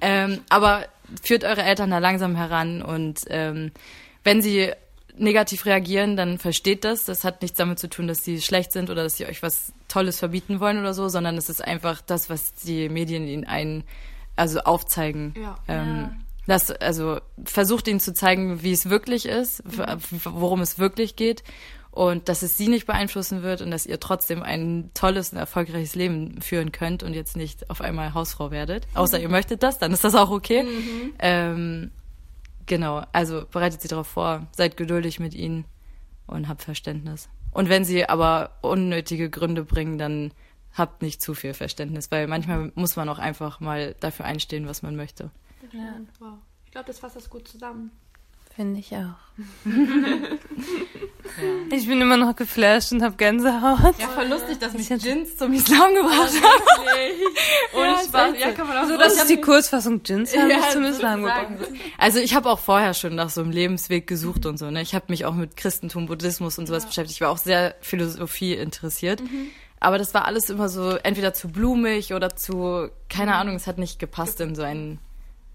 ähm, 0.00 0.40
aber 0.48 0.86
führt 1.22 1.44
eure 1.44 1.62
Eltern 1.62 1.90
da 1.90 1.98
langsam 1.98 2.34
heran 2.34 2.82
und 2.82 3.20
ähm, 3.28 3.70
wenn 4.24 4.42
sie 4.42 4.72
negativ 5.18 5.66
reagieren, 5.66 6.16
dann 6.16 6.38
versteht 6.38 6.84
das. 6.84 7.04
Das 7.04 7.22
hat 7.22 7.42
nichts 7.42 7.56
damit 7.56 7.78
zu 7.78 7.88
tun, 7.88 8.08
dass 8.08 8.24
sie 8.24 8.40
schlecht 8.42 8.72
sind 8.72 8.90
oder 8.90 9.04
dass 9.04 9.16
sie 9.16 9.26
euch 9.26 9.42
was 9.42 9.72
Tolles 9.88 10.18
verbieten 10.18 10.58
wollen 10.58 10.78
oder 10.78 10.94
so, 10.94 11.08
sondern 11.08 11.36
es 11.38 11.48
ist 11.48 11.64
einfach 11.64 12.00
das, 12.00 12.28
was 12.28 12.54
die 12.54 12.88
Medien 12.88 13.26
ihnen 13.26 13.44
ein, 13.44 13.84
also 14.34 14.60
aufzeigen. 14.60 15.32
Ja. 15.40 15.56
Ähm, 15.68 16.16
das, 16.46 16.70
also 16.70 17.20
versucht 17.44 17.88
ihnen 17.88 18.00
zu 18.00 18.14
zeigen, 18.14 18.62
wie 18.62 18.72
es 18.72 18.88
wirklich 18.88 19.26
ist, 19.26 19.62
w- 19.64 19.96
worum 20.24 20.60
es 20.60 20.78
wirklich 20.78 21.16
geht 21.16 21.42
und 21.90 22.28
dass 22.28 22.42
es 22.42 22.56
sie 22.56 22.68
nicht 22.68 22.86
beeinflussen 22.86 23.42
wird 23.42 23.62
und 23.62 23.70
dass 23.70 23.86
ihr 23.86 23.98
trotzdem 23.98 24.42
ein 24.42 24.90
tolles 24.94 25.32
und 25.32 25.38
erfolgreiches 25.38 25.94
Leben 25.94 26.40
führen 26.40 26.70
könnt 26.70 27.02
und 27.02 27.14
jetzt 27.14 27.36
nicht 27.36 27.70
auf 27.70 27.80
einmal 27.80 28.14
Hausfrau 28.14 28.50
werdet. 28.50 28.86
Außer 28.94 29.18
ihr 29.18 29.28
möchtet 29.28 29.62
das, 29.62 29.78
dann 29.78 29.92
ist 29.92 30.04
das 30.04 30.14
auch 30.14 30.30
okay. 30.30 30.64
Ähm, 31.18 31.90
genau, 32.66 33.02
also 33.12 33.44
bereitet 33.50 33.80
sie 33.80 33.88
darauf 33.88 34.06
vor, 34.06 34.46
seid 34.54 34.76
geduldig 34.76 35.18
mit 35.20 35.34
ihnen 35.34 35.64
und 36.26 36.48
habt 36.48 36.62
Verständnis. 36.62 37.28
Und 37.50 37.70
wenn 37.70 37.84
sie 37.84 38.06
aber 38.06 38.50
unnötige 38.60 39.30
Gründe 39.30 39.64
bringen, 39.64 39.96
dann 39.96 40.32
habt 40.74 41.00
nicht 41.00 41.22
zu 41.22 41.32
viel 41.32 41.54
Verständnis, 41.54 42.10
weil 42.10 42.26
manchmal 42.26 42.70
muss 42.74 42.96
man 42.96 43.08
auch 43.08 43.18
einfach 43.18 43.60
mal 43.60 43.96
dafür 44.00 44.26
einstehen, 44.26 44.68
was 44.68 44.82
man 44.82 44.94
möchte. 44.94 45.30
Ja, 45.76 46.00
wow. 46.18 46.38
Ich 46.64 46.72
glaube, 46.72 46.86
das 46.86 46.98
fasst 46.98 47.16
das 47.16 47.28
gut 47.30 47.46
zusammen. 47.48 47.90
Finde 48.54 48.80
ich 48.80 48.92
auch. 48.96 49.16
Ich 51.70 51.86
bin 51.86 52.00
immer 52.00 52.16
noch 52.16 52.34
geflasht 52.36 52.92
und 52.92 53.02
habe 53.02 53.16
Gänsehaut. 53.16 53.98
Ja, 53.98 54.08
voll 54.08 54.26
lustig, 54.28 54.58
dass 54.58 54.72
mich 54.72 54.88
Jins 54.88 55.36
zum 55.36 55.52
Islam 55.52 55.94
gebracht 55.94 56.32
hat. 56.40 57.74
Und 57.74 58.04
Spaß. 58.08 58.34
Ja, 58.38 58.52
kann 58.52 58.66
man 58.68 58.78
auch 58.78 58.88
So, 58.88 58.96
das 58.96 59.16
ist 59.16 59.28
die 59.28 59.40
Kurzfassung. 59.40 60.00
Jins 60.04 60.34
haben 60.34 60.48
Ja, 60.48 60.56
mich 60.58 60.68
zum 60.70 60.84
Islam 60.84 61.22
gebracht. 61.22 61.48
Also 61.98 62.20
ich 62.20 62.34
habe 62.34 62.48
auch 62.48 62.60
vorher 62.60 62.94
schon 62.94 63.14
nach 63.16 63.28
so 63.28 63.42
einem 63.42 63.50
Lebensweg 63.50 64.06
gesucht 64.06 64.46
und 64.46 64.56
so. 64.56 64.70
Ne? 64.70 64.80
Ich 64.80 64.94
habe 64.94 65.06
mich 65.08 65.24
auch 65.26 65.34
mit 65.34 65.56
Christentum, 65.56 66.06
Buddhismus 66.06 66.58
und 66.58 66.66
sowas 66.68 66.86
beschäftigt. 66.86 67.16
Ich 67.16 67.20
war 67.20 67.30
auch 67.30 67.38
sehr 67.38 67.74
Philosophie 67.80 68.54
interessiert. 68.54 69.22
Aber 69.80 69.98
das 69.98 70.14
war 70.14 70.24
alles 70.24 70.48
immer 70.48 70.68
so 70.68 70.90
entweder 70.90 71.34
zu 71.34 71.48
blumig 71.48 72.14
oder 72.14 72.34
zu, 72.34 72.88
keine 73.10 73.34
Ahnung, 73.34 73.56
es 73.56 73.66
hat 73.66 73.76
nicht 73.78 73.98
gepasst 73.98 74.40
in 74.40 74.54
so 74.54 74.62
einen 74.62 75.00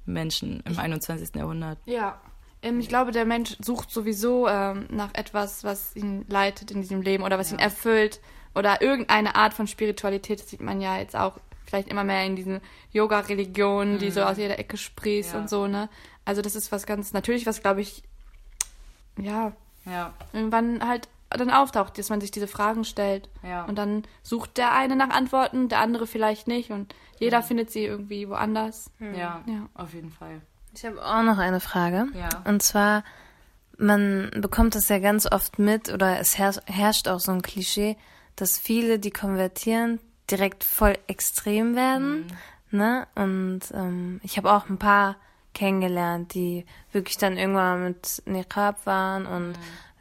Menschen 0.05 0.61
im 0.65 0.77
21. 0.79 1.35
Jahrhundert. 1.35 1.77
Ja. 1.85 2.19
Ähm, 2.61 2.79
ich 2.79 2.89
glaube, 2.89 3.11
der 3.11 3.25
Mensch 3.25 3.55
sucht 3.61 3.91
sowieso 3.91 4.47
ähm, 4.47 4.85
nach 4.89 5.13
etwas, 5.13 5.63
was 5.63 5.95
ihn 5.95 6.25
leitet 6.27 6.71
in 6.71 6.81
diesem 6.81 7.01
Leben 7.01 7.23
oder 7.23 7.37
was 7.39 7.51
ihn 7.51 7.59
erfüllt 7.59 8.19
oder 8.53 8.81
irgendeine 8.81 9.35
Art 9.35 9.53
von 9.53 9.67
Spiritualität. 9.67 10.39
Das 10.41 10.49
sieht 10.49 10.61
man 10.61 10.81
ja 10.81 10.97
jetzt 10.97 11.15
auch 11.15 11.37
vielleicht 11.65 11.87
immer 11.87 12.03
mehr 12.03 12.25
in 12.25 12.35
diesen 12.35 12.59
Yoga-Religionen, 12.91 13.97
die 13.97 14.11
so 14.11 14.21
aus 14.23 14.37
jeder 14.37 14.59
Ecke 14.59 14.77
sprießt 14.77 15.33
Ja. 15.33 15.39
und 15.39 15.49
so, 15.49 15.67
ne? 15.67 15.89
Also 16.25 16.41
das 16.41 16.55
ist 16.55 16.71
was 16.71 16.85
ganz 16.85 17.13
natürlich, 17.13 17.45
was 17.45 17.61
glaube 17.61 17.81
ich, 17.81 18.03
ja, 19.17 19.53
Ja. 19.85 20.13
irgendwann 20.33 20.85
halt 20.87 21.07
dann 21.37 21.49
auftaucht, 21.49 21.97
dass 21.97 22.09
man 22.09 22.21
sich 22.21 22.31
diese 22.31 22.47
Fragen 22.47 22.83
stellt. 22.83 23.29
Ja. 23.43 23.63
Und 23.65 23.77
dann 23.77 24.03
sucht 24.23 24.57
der 24.57 24.73
eine 24.73 24.95
nach 24.95 25.09
Antworten, 25.09 25.69
der 25.69 25.79
andere 25.79 26.07
vielleicht 26.07 26.47
nicht 26.47 26.71
und 26.71 26.93
jeder 27.19 27.41
findet 27.43 27.69
sie 27.71 27.85
irgendwie 27.85 28.27
woanders. 28.29 28.89
Ja, 28.99 29.41
Ja. 29.45 29.67
auf 29.73 29.93
jeden 29.93 30.11
Fall. 30.11 30.41
Ich 30.75 30.85
habe 30.85 31.03
auch 31.05 31.23
noch 31.23 31.37
eine 31.37 31.59
Frage. 31.59 32.07
Ja. 32.13 32.29
Und 32.45 32.61
zwar, 32.63 33.03
man 33.77 34.31
bekommt 34.35 34.75
das 34.75 34.89
ja 34.89 34.99
ganz 34.99 35.29
oft 35.31 35.59
mit 35.59 35.91
oder 35.93 36.19
es 36.19 36.37
herrscht, 36.37 36.61
herrscht 36.65 37.07
auch 37.07 37.19
so 37.19 37.31
ein 37.31 37.41
Klischee, 37.41 37.97
dass 38.35 38.57
viele, 38.57 38.97
die 38.99 39.11
konvertieren, 39.11 39.99
direkt 40.29 40.63
voll 40.63 40.97
extrem 41.07 41.75
werden. 41.75 42.25
Ne? 42.71 43.05
Und 43.15 43.59
ähm, 43.73 44.21
ich 44.23 44.37
habe 44.37 44.51
auch 44.53 44.69
ein 44.69 44.77
paar 44.77 45.17
kennengelernt, 45.53 46.33
die 46.33 46.65
wirklich 46.93 47.17
dann 47.17 47.37
irgendwann 47.37 47.83
mit 47.83 48.23
Niqab 48.25 48.85
waren 48.85 49.25
und 49.25 49.53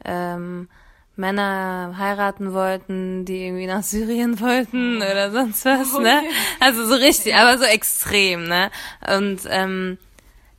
ähm, 0.05 0.69
Männer 1.15 1.95
heiraten 1.97 2.53
wollten, 2.53 3.25
die 3.25 3.45
irgendwie 3.45 3.67
nach 3.67 3.83
Syrien 3.83 4.39
wollten 4.39 4.97
oder 4.97 5.31
sonst 5.31 5.65
was, 5.65 5.93
ne? 5.99 6.21
Also 6.59 6.85
so 6.85 6.95
richtig, 6.95 7.35
aber 7.35 7.57
so 7.57 7.65
extrem, 7.65 8.47
ne? 8.47 8.71
Und 9.15 9.41
ähm, 9.47 9.97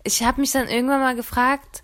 ich 0.04 0.22
habe 0.24 0.40
mich 0.40 0.52
dann 0.52 0.68
irgendwann 0.68 1.00
mal 1.00 1.16
gefragt, 1.16 1.82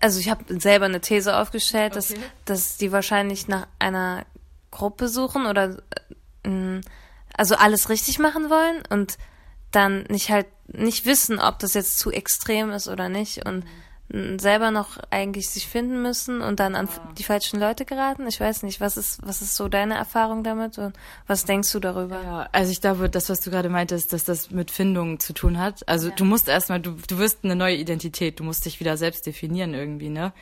also 0.00 0.18
ich 0.20 0.28
habe 0.28 0.44
selber 0.60 0.84
eine 0.86 1.00
These 1.00 1.36
aufgestellt, 1.36 1.96
dass, 1.96 2.10
dass 2.44 2.76
die 2.76 2.92
wahrscheinlich 2.92 3.48
nach 3.48 3.66
einer 3.78 4.26
Gruppe 4.70 5.08
suchen 5.08 5.46
oder 5.46 5.78
äh, 6.42 6.48
mh, 6.48 6.80
also 7.36 7.54
alles 7.56 7.88
richtig 7.88 8.18
machen 8.18 8.50
wollen 8.50 8.82
und 8.90 9.16
dann 9.70 10.02
nicht 10.04 10.30
halt 10.30 10.46
nicht 10.66 11.04
wissen, 11.06 11.38
ob 11.40 11.58
das 11.58 11.74
jetzt 11.74 11.98
zu 11.98 12.10
extrem 12.10 12.70
ist 12.70 12.88
oder 12.88 13.08
nicht. 13.08 13.46
Und 13.46 13.64
mh, 13.64 13.70
selber 14.10 14.70
noch 14.70 14.98
eigentlich 15.10 15.48
sich 15.48 15.66
finden 15.66 16.02
müssen 16.02 16.42
und 16.42 16.60
dann 16.60 16.74
an 16.74 16.88
die 17.18 17.24
falschen 17.24 17.58
Leute 17.58 17.84
geraten. 17.84 18.26
Ich 18.26 18.38
weiß 18.38 18.62
nicht, 18.62 18.80
was 18.80 18.96
ist 18.96 19.18
was 19.26 19.40
ist 19.40 19.56
so 19.56 19.68
deine 19.68 19.94
Erfahrung 19.94 20.44
damit 20.44 20.78
und 20.78 20.94
was 21.26 21.46
denkst 21.46 21.72
du 21.72 21.80
darüber? 21.80 22.22
Ja, 22.22 22.48
also 22.52 22.70
ich 22.70 22.80
glaube, 22.80 23.08
das, 23.08 23.30
was 23.30 23.40
du 23.40 23.50
gerade 23.50 23.70
meintest, 23.70 24.12
dass 24.12 24.24
das 24.24 24.50
mit 24.50 24.70
Findung 24.70 25.20
zu 25.20 25.32
tun 25.32 25.58
hat. 25.58 25.88
Also 25.88 26.10
du 26.10 26.24
musst 26.24 26.48
erstmal, 26.48 26.80
du, 26.80 26.96
du 27.08 27.18
wirst 27.18 27.44
eine 27.44 27.56
neue 27.56 27.76
Identität, 27.76 28.38
du 28.38 28.44
musst 28.44 28.66
dich 28.66 28.78
wieder 28.78 28.96
selbst 28.96 29.26
definieren 29.26 29.72
irgendwie, 29.72 30.10
ne? 30.10 30.32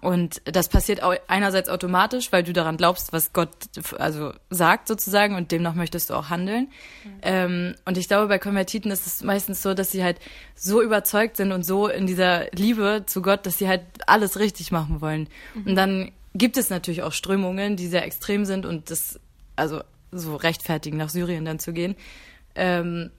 Und 0.00 0.42
das 0.44 0.68
passiert 0.68 1.00
einerseits 1.26 1.68
automatisch, 1.68 2.30
weil 2.30 2.42
du 2.42 2.52
daran 2.52 2.76
glaubst, 2.76 3.12
was 3.12 3.32
Gott 3.32 3.50
also 3.98 4.32
sagt 4.50 4.88
sozusagen 4.88 5.34
und 5.34 5.52
demnach 5.52 5.74
möchtest 5.74 6.10
du 6.10 6.14
auch 6.14 6.28
handeln. 6.28 6.68
Ähm, 7.22 7.74
und 7.84 7.96
ich 7.96 8.08
glaube, 8.08 8.28
bei 8.28 8.38
Konvertiten 8.38 8.90
ist 8.90 9.06
es 9.06 9.22
meistens 9.22 9.62
so, 9.62 9.74
dass 9.74 9.90
sie 9.90 10.04
halt 10.04 10.18
so 10.54 10.82
überzeugt 10.82 11.36
sind 11.36 11.52
und 11.52 11.64
so 11.64 11.88
in 11.88 12.06
dieser 12.06 12.50
Liebe 12.50 13.04
zu 13.06 13.22
Gott, 13.22 13.46
dass 13.46 13.58
sie 13.58 13.68
halt 13.68 13.82
alles 14.06 14.38
richtig 14.38 14.70
machen 14.70 15.00
wollen. 15.00 15.28
Und 15.64 15.76
dann 15.76 16.12
gibt 16.34 16.56
es 16.56 16.68
natürlich 16.68 17.02
auch 17.02 17.12
Strömungen, 17.12 17.76
die 17.76 17.86
sehr 17.86 18.04
extrem 18.04 18.44
sind 18.44 18.66
und 18.66 18.90
das 18.90 19.18
also 19.56 19.82
so 20.12 20.36
rechtfertigen, 20.36 20.98
nach 20.98 21.08
Syrien 21.08 21.44
dann 21.44 21.58
zu 21.58 21.72
gehen. 21.72 21.96
Ähm, 22.54 23.10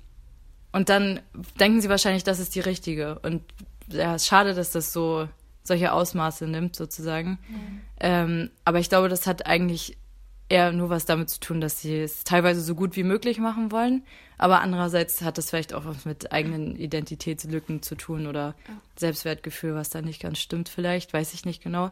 und 0.72 0.90
dann 0.90 1.22
denken 1.60 1.82
sie 1.82 1.90
wahrscheinlich, 1.90 2.24
das 2.24 2.40
ist 2.40 2.54
die 2.54 2.60
richtige. 2.60 3.20
Und 3.20 3.42
ja, 3.90 4.16
es 4.16 4.24
ist 4.24 4.28
schade, 4.28 4.54
dass 4.54 4.72
das 4.72 4.94
so 4.94 5.28
solche 5.68 5.92
Ausmaße 5.92 6.48
nimmt, 6.48 6.76
sozusagen. 6.76 7.40
Ähm, 8.00 8.50
aber 8.66 8.80
ich 8.80 8.90
glaube, 8.90 9.10
das 9.10 9.28
hat 9.28 9.46
eigentlich 9.46 9.98
eher 10.50 10.72
nur 10.72 10.90
was 10.90 11.06
damit 11.06 11.30
zu 11.30 11.40
tun, 11.40 11.62
dass 11.62 11.82
sie 11.82 12.00
es 12.00 12.24
teilweise 12.24 12.62
so 12.62 12.74
gut 12.74 12.96
wie 12.96 13.04
möglich 13.04 13.38
machen 13.40 13.72
wollen. 13.72 14.04
Aber 14.38 14.62
andererseits 14.62 15.22
hat 15.22 15.38
das 15.38 15.50
vielleicht 15.50 15.74
auch 15.74 15.86
was 15.86 16.06
mit 16.06 16.32
eigenen 16.32 16.76
Identitätslücken 16.76 17.82
zu 17.82 17.96
tun 17.96 18.28
oder 18.28 18.56
Selbstwertgefühl, 18.96 19.76
was 19.76 19.90
da 19.90 20.02
nicht 20.02 20.22
ganz 20.22 20.40
stimmt 20.40 20.70
vielleicht, 20.70 21.12
weiß 21.14 21.34
ich 21.34 21.46
nicht 21.46 21.64
genau. 21.64 21.92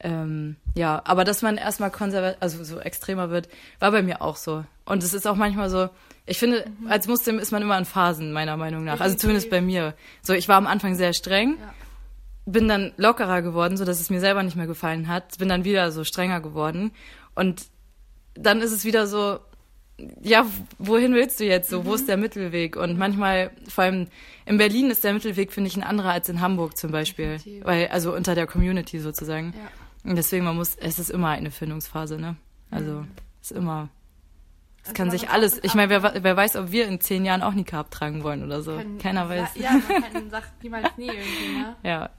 Ähm, 0.00 0.56
ja, 0.74 1.00
aber 1.04 1.24
dass 1.24 1.42
man 1.42 1.56
erstmal 1.56 1.90
konservativ, 1.90 2.38
also 2.40 2.64
so 2.64 2.80
extremer 2.80 3.30
wird, 3.30 3.48
war 3.78 3.92
bei 3.92 4.02
mir 4.02 4.22
auch 4.22 4.36
so. 4.36 4.64
Und 4.86 5.02
es 5.02 5.14
ist 5.14 5.26
auch 5.26 5.36
manchmal 5.36 5.70
so, 5.70 5.88
ich 6.26 6.38
finde, 6.38 6.64
als 6.88 7.06
Muslim 7.06 7.38
ist 7.38 7.52
man 7.52 7.62
immer 7.62 7.78
in 7.78 7.84
Phasen, 7.84 8.32
meiner 8.32 8.56
Meinung 8.56 8.84
nach. 8.84 9.00
Also 9.00 9.16
zumindest 9.16 9.50
bei 9.50 9.60
mir. 9.60 9.94
So, 10.22 10.32
ich 10.32 10.48
war 10.48 10.56
am 10.56 10.66
Anfang 10.66 10.94
sehr 10.94 11.12
streng, 11.12 11.58
bin 12.46 12.68
dann 12.68 12.92
lockerer 12.96 13.42
geworden, 13.42 13.76
so 13.76 13.84
dass 13.84 14.00
es 14.00 14.10
mir 14.10 14.20
selber 14.20 14.42
nicht 14.42 14.56
mehr 14.56 14.66
gefallen 14.66 15.08
hat, 15.08 15.38
bin 15.38 15.48
dann 15.48 15.64
wieder 15.64 15.90
so 15.90 16.04
strenger 16.04 16.40
geworden. 16.40 16.92
Und 17.34 17.66
dann 18.34 18.60
ist 18.60 18.72
es 18.72 18.84
wieder 18.84 19.06
so, 19.06 19.38
ja, 20.20 20.46
wohin 20.78 21.14
willst 21.14 21.40
du 21.40 21.44
jetzt 21.44 21.70
so? 21.70 21.84
Wo 21.84 21.94
ist 21.94 22.08
der 22.08 22.16
Mittelweg? 22.16 22.76
Und 22.76 22.98
manchmal, 22.98 23.50
vor 23.68 23.84
allem 23.84 24.08
in 24.44 24.58
Berlin 24.58 24.90
ist 24.90 25.04
der 25.04 25.14
Mittelweg, 25.14 25.52
finde 25.52 25.68
ich, 25.68 25.76
ein 25.76 25.84
anderer 25.84 26.10
als 26.10 26.28
in 26.28 26.40
Hamburg 26.40 26.76
zum 26.76 26.90
Beispiel. 26.90 27.38
Definitiv. 27.38 27.64
Weil, 27.64 27.88
also 27.88 28.14
unter 28.14 28.34
der 28.34 28.46
Community 28.46 28.98
sozusagen. 28.98 29.54
Und 30.02 30.16
deswegen, 30.16 30.44
man 30.44 30.56
muss, 30.56 30.76
es 30.76 30.98
ist 30.98 31.10
immer 31.10 31.28
eine 31.28 31.50
Findungsphase, 31.50 32.18
ne? 32.18 32.36
Also, 32.70 33.06
es 33.40 33.52
ist 33.52 33.56
immer, 33.56 33.88
es 34.86 34.92
kann 34.92 35.10
sich 35.10 35.30
alles, 35.30 35.60
ich 35.62 35.74
meine, 35.74 35.88
wer, 35.90 36.22
wer 36.22 36.36
weiß, 36.36 36.56
ob 36.56 36.70
wir 36.70 36.86
in 36.86 37.00
zehn 37.00 37.24
Jahren 37.24 37.42
auch 37.42 37.54
Niqab 37.54 37.90
tragen 37.90 38.22
wollen 38.22 38.42
oder 38.42 38.60
so. 38.60 38.78
Keiner 39.00 39.28
weiß. 39.28 39.50
Ja, 39.54 39.62
ja 39.62 40.00
man 40.00 40.12
kann, 40.12 40.30
sagt 40.30 40.62
niemals 40.62 40.96
nie 40.98 41.06
irgendwie, 41.06 41.58
ne? 41.58 41.76
Ja. 41.82 42.10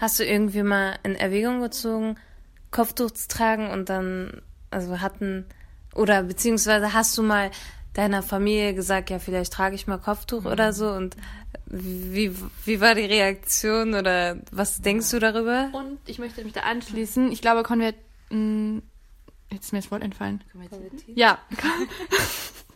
Hast 0.00 0.18
du 0.18 0.24
irgendwie 0.24 0.62
mal 0.62 0.98
in 1.02 1.14
Erwägung 1.14 1.60
gezogen, 1.60 2.16
Kopftuch 2.70 3.10
zu 3.10 3.28
tragen 3.28 3.68
und 3.70 3.88
dann, 3.88 4.42
also 4.70 5.00
hatten, 5.00 5.46
oder 5.94 6.22
beziehungsweise 6.22 6.92
hast 6.92 7.16
du 7.18 7.22
mal 7.22 7.50
deiner 7.94 8.22
Familie 8.22 8.72
gesagt, 8.74 9.10
ja, 9.10 9.18
vielleicht 9.18 9.52
trage 9.52 9.74
ich 9.74 9.86
mal 9.88 9.98
Kopftuch 9.98 10.44
oder 10.44 10.72
so 10.72 10.90
und 10.92 11.16
wie, 11.66 12.32
wie 12.64 12.80
war 12.80 12.94
die 12.94 13.04
Reaktion 13.04 13.94
oder 13.94 14.38
was 14.52 14.80
denkst 14.80 15.10
du 15.10 15.18
darüber? 15.18 15.70
Und 15.72 15.98
ich 16.06 16.18
möchte 16.18 16.44
mich 16.44 16.52
da 16.52 16.60
anschließen. 16.60 17.32
Ich 17.32 17.40
glaube, 17.42 17.62
Konvert... 17.62 17.96
mh, 18.30 18.82
Jetzt 19.52 19.64
ist 19.66 19.72
mir 19.72 19.80
das 19.80 19.90
Wort 19.90 20.04
entfallen. 20.04 20.44
Ja. 21.16 21.38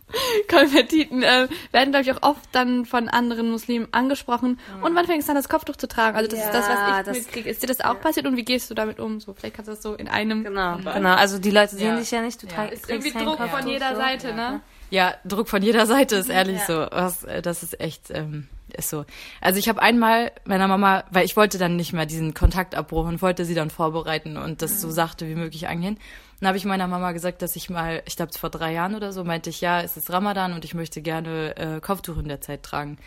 Konvertiten 0.49 1.23
äh, 1.23 1.47
werden, 1.71 1.91
glaube 1.91 2.03
ich, 2.03 2.11
auch 2.13 2.21
oft 2.21 2.47
dann 2.51 2.85
von 2.85 3.09
anderen 3.09 3.49
Muslimen 3.49 3.87
angesprochen. 3.91 4.59
Und 4.81 4.93
man 4.93 5.05
fängt 5.05 5.27
an, 5.27 5.35
das 5.35 5.49
Kopftuch 5.49 5.75
zu 5.75 5.87
tragen. 5.87 6.15
Also 6.15 6.29
das 6.29 6.39
ist 6.45 6.51
das, 6.53 6.69
was 6.69 6.79
Ja, 6.79 6.99
ich 6.99 7.05
das- 7.05 7.17
mitkriege. 7.17 7.49
Ist 7.49 7.63
dir 7.63 7.67
das 7.67 7.81
auch 7.81 7.99
passiert 7.99 8.25
und 8.27 8.37
wie 8.37 8.45
gehst 8.45 8.69
du 8.69 8.73
damit 8.75 8.99
um? 8.99 9.19
So, 9.19 9.33
vielleicht 9.33 9.55
kannst 9.55 9.69
du 9.69 9.73
das 9.73 9.81
so 9.83 9.95
in 9.95 10.07
einem... 10.07 10.43
Genau, 10.43 10.77
genau. 10.77 11.15
Also 11.15 11.39
die 11.39 11.51
Leute 11.51 11.75
sehen 11.75 11.87
Ja. 11.93 11.99
dich 11.99 12.11
ja 12.11 12.21
nicht, 12.21 12.41
du 12.41 12.47
Ist 12.47 12.55
trägst 12.55 12.89
irgendwie 12.89 13.11
kein 13.11 13.25
Druck 13.25 13.37
Kopftuch. 13.37 13.59
von 13.59 13.67
jeder 13.67 13.89
so. 13.95 14.01
Seite, 14.01 14.33
ne? 14.33 14.61
Ja, 14.91 15.15
Druck 15.25 15.49
von 15.49 15.61
jeder 15.63 15.85
Seite 15.85 16.15
ist 16.17 16.29
ehrlich 16.29 16.61
so. 16.61 16.85
Was, 16.91 17.23
äh, 17.23 17.41
das 17.41 17.63
ist 17.63 17.79
echt, 17.81 18.11
ähm, 18.11 18.47
ist 18.77 18.89
so. 18.89 19.05
Also 19.41 19.57
ich 19.59 19.67
habe 19.67 19.81
einmal 19.81 20.31
meiner 20.45 20.67
Mama, 20.67 21.03
weil 21.09 21.25
ich 21.25 21.35
wollte 21.35 21.57
dann 21.57 21.75
nicht 21.75 21.93
mehr 21.93 22.05
diesen 22.05 22.33
Kontaktabbruch 22.33 23.07
und 23.07 23.21
wollte 23.21 23.45
sie 23.45 23.55
dann 23.55 23.69
vorbereiten 23.69 24.37
und 24.37 24.61
das 24.61 24.81
so 24.81 24.89
sachte 24.91 25.27
wie 25.27 25.35
möglich 25.35 25.67
angehen. 25.67 25.97
Dann 26.39 26.47
habe 26.47 26.57
ich 26.57 26.65
meiner 26.65 26.87
Mama 26.87 27.11
gesagt, 27.11 27.41
dass 27.41 27.55
ich 27.55 27.69
mal, 27.69 28.03
ich 28.05 28.15
glaube 28.15 28.37
vor 28.37 28.49
drei 28.49 28.73
Jahren 28.73 28.95
oder 28.95 29.13
so, 29.13 29.23
meinte 29.23 29.49
ich, 29.49 29.61
ja, 29.61 29.81
es 29.81 29.97
ist 29.97 30.11
Ramadan 30.11 30.53
und 30.53 30.65
ich 30.65 30.73
möchte 30.73 31.01
gerne 31.01 31.55
äh, 31.57 31.79
Kopftuch 31.79 32.17
in 32.17 32.27
der 32.27 32.41
Zeit 32.41 32.63
tragen. 32.63 32.97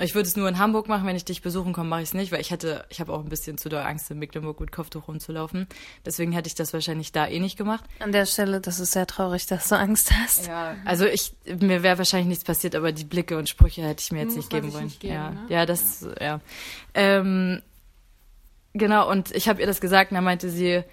Ich 0.00 0.14
würde 0.14 0.28
es 0.28 0.36
nur 0.36 0.48
in 0.48 0.58
Hamburg 0.58 0.86
machen, 0.86 1.06
wenn 1.08 1.16
ich 1.16 1.24
dich 1.24 1.42
besuchen 1.42 1.72
komme, 1.72 1.88
mache 1.88 2.02
ich 2.02 2.10
es 2.10 2.14
nicht, 2.14 2.30
weil 2.30 2.40
ich 2.40 2.52
hätte, 2.52 2.84
ich 2.88 3.00
habe 3.00 3.12
auch 3.12 3.18
ein 3.18 3.28
bisschen 3.28 3.58
zu 3.58 3.68
doll 3.68 3.82
Angst, 3.82 4.08
in 4.12 4.20
Mecklenburg 4.20 4.60
mit 4.60 4.70
Kopftuch 4.70 5.08
rumzulaufen. 5.08 5.66
Deswegen 6.06 6.30
hätte 6.30 6.46
ich 6.46 6.54
das 6.54 6.72
wahrscheinlich 6.72 7.10
da 7.10 7.26
eh 7.26 7.40
nicht 7.40 7.58
gemacht. 7.58 7.82
An 7.98 8.12
der 8.12 8.24
Stelle, 8.24 8.60
das 8.60 8.78
ist 8.78 8.92
sehr 8.92 9.08
traurig, 9.08 9.46
dass 9.46 9.68
du 9.68 9.76
Angst 9.76 10.12
hast. 10.12 10.46
Ja, 10.46 10.76
also 10.84 11.04
ich, 11.04 11.34
mir 11.46 11.82
wäre 11.82 11.98
wahrscheinlich 11.98 12.28
nichts 12.28 12.44
passiert, 12.44 12.76
aber 12.76 12.92
die 12.92 13.04
Blicke 13.04 13.36
und 13.36 13.48
Sprüche 13.48 13.82
hätte 13.82 14.00
ich 14.00 14.12
mir 14.12 14.20
jetzt 14.20 14.28
Muss 14.28 14.36
nicht 14.36 14.50
geben 14.50 14.72
wollen. 14.72 14.84
nicht 14.84 15.00
geben, 15.00 15.14
ja, 15.14 15.30
ne? 15.30 15.46
ja, 15.48 15.66
das, 15.66 16.06
ja. 16.20 16.40
Ähm, 16.94 17.60
genau, 18.74 19.10
und 19.10 19.34
ich 19.34 19.48
habe 19.48 19.60
ihr 19.60 19.66
das 19.66 19.80
gesagt 19.80 20.12
und 20.12 20.14
dann 20.14 20.24
meinte 20.24 20.48
sie, 20.48 20.84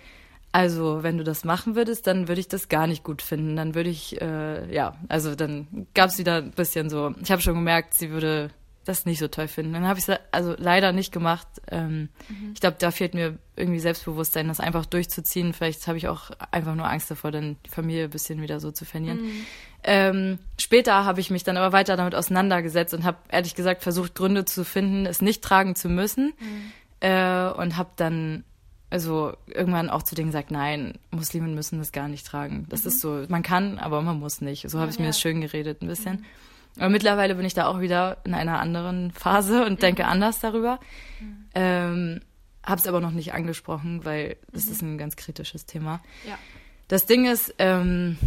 also 0.55 1.03
wenn 1.03 1.17
du 1.17 1.25
das 1.25 1.43
machen 1.43 1.75
würdest, 1.75 2.07
dann 2.07 2.29
würde 2.29 2.39
ich 2.39 2.47
das 2.47 2.69
gar 2.69 2.87
nicht 2.87 3.03
gut 3.03 3.21
finden. 3.21 3.57
Dann 3.57 3.75
würde 3.75 3.89
ich, 3.89 4.21
äh, 4.21 4.73
ja, 4.73 4.95
also 5.09 5.35
dann 5.35 5.85
gab 5.93 6.11
es 6.11 6.17
wieder 6.17 6.37
ein 6.37 6.51
bisschen 6.51 6.89
so, 6.89 7.13
ich 7.21 7.29
habe 7.29 7.41
schon 7.41 7.55
gemerkt, 7.55 7.93
sie 7.93 8.09
würde 8.09 8.51
das 8.85 9.05
nicht 9.05 9.19
so 9.19 9.27
toll 9.27 9.49
finden. 9.49 9.73
Dann 9.73 9.85
habe 9.85 9.99
ich 9.99 10.07
es 10.07 10.17
also 10.31 10.55
leider 10.57 10.93
nicht 10.93 11.11
gemacht. 11.11 11.45
Ähm, 11.69 12.07
Mhm. 12.29 12.51
Ich 12.53 12.61
glaube, 12.61 12.77
da 12.79 12.91
fehlt 12.91 13.13
mir 13.15 13.37
irgendwie 13.57 13.81
Selbstbewusstsein, 13.81 14.47
das 14.47 14.61
einfach 14.61 14.85
durchzuziehen. 14.85 15.51
Vielleicht 15.51 15.85
habe 15.87 15.97
ich 15.97 16.07
auch 16.07 16.31
einfach 16.51 16.75
nur 16.75 16.89
Angst 16.89 17.11
davor, 17.11 17.31
dann 17.31 17.57
die 17.65 17.69
Familie 17.69 18.05
ein 18.05 18.09
bisschen 18.11 18.41
wieder 18.41 18.61
so 18.61 18.71
zu 18.71 18.85
verlieren. 18.85 19.23
Mhm. 19.23 19.45
Ähm, 19.83 20.39
später 20.57 21.03
habe 21.03 21.19
ich 21.19 21.31
mich 21.31 21.43
dann 21.43 21.57
aber 21.57 21.73
weiter 21.73 21.97
damit 21.97 22.15
auseinandergesetzt 22.15 22.93
und 22.93 23.03
habe 23.03 23.17
ehrlich 23.27 23.55
gesagt 23.55 23.83
versucht, 23.83 24.15
Gründe 24.15 24.45
zu 24.45 24.63
finden, 24.63 25.05
es 25.05 25.21
nicht 25.21 25.43
tragen 25.43 25.75
zu 25.75 25.89
müssen. 25.89 26.31
Mhm. 26.39 26.71
Äh, 27.01 27.49
und 27.49 27.75
habe 27.75 27.89
dann 27.97 28.45
also 28.89 29.35
irgendwann 29.47 29.89
auch 29.89 30.03
zu 30.03 30.15
denen 30.15 30.27
gesagt, 30.29 30.51
nein, 30.51 30.93
Muslimen 31.11 31.55
müssen 31.55 31.79
das 31.79 31.91
gar 31.91 32.07
nicht 32.07 32.25
tragen. 32.25 32.65
Das 32.69 32.85
ist 32.85 33.01
so, 33.01 33.25
man 33.27 33.43
kann, 33.43 33.79
aber 33.79 34.01
man 34.01 34.19
muss 34.19 34.41
nicht. 34.41 34.69
So 34.69 34.79
habe 34.79 34.91
ich 34.91 34.99
mir 34.99 35.07
das 35.07 35.19
schön 35.19 35.41
geredet 35.41 35.81
ein 35.81 35.87
bisschen. 35.87 36.25
Aber 36.77 36.89
mittlerweile 36.89 37.35
bin 37.35 37.45
ich 37.45 37.53
da 37.53 37.67
auch 37.67 37.79
wieder 37.79 38.17
in 38.25 38.33
einer 38.33 38.59
anderen 38.59 39.11
Phase 39.11 39.65
und 39.65 39.81
denke 39.81 40.05
anders 40.05 40.39
darüber. 40.39 40.79
Ähm, 41.53 42.21
habe 42.63 42.81
es 42.81 42.87
aber 42.87 42.99
noch 42.99 43.11
nicht 43.11 43.33
angesprochen, 43.33 44.03
weil 44.03 44.37
das 44.51 44.67
ist 44.67 44.81
ein 44.81 44.97
ganz 44.97 45.15
kritisches 45.15 45.65
Thema. 45.65 46.01
Ja. 46.27 46.37
Das 46.87 47.05
Ding 47.05 47.25
ist, 47.25 47.53
ähm, 47.59 48.17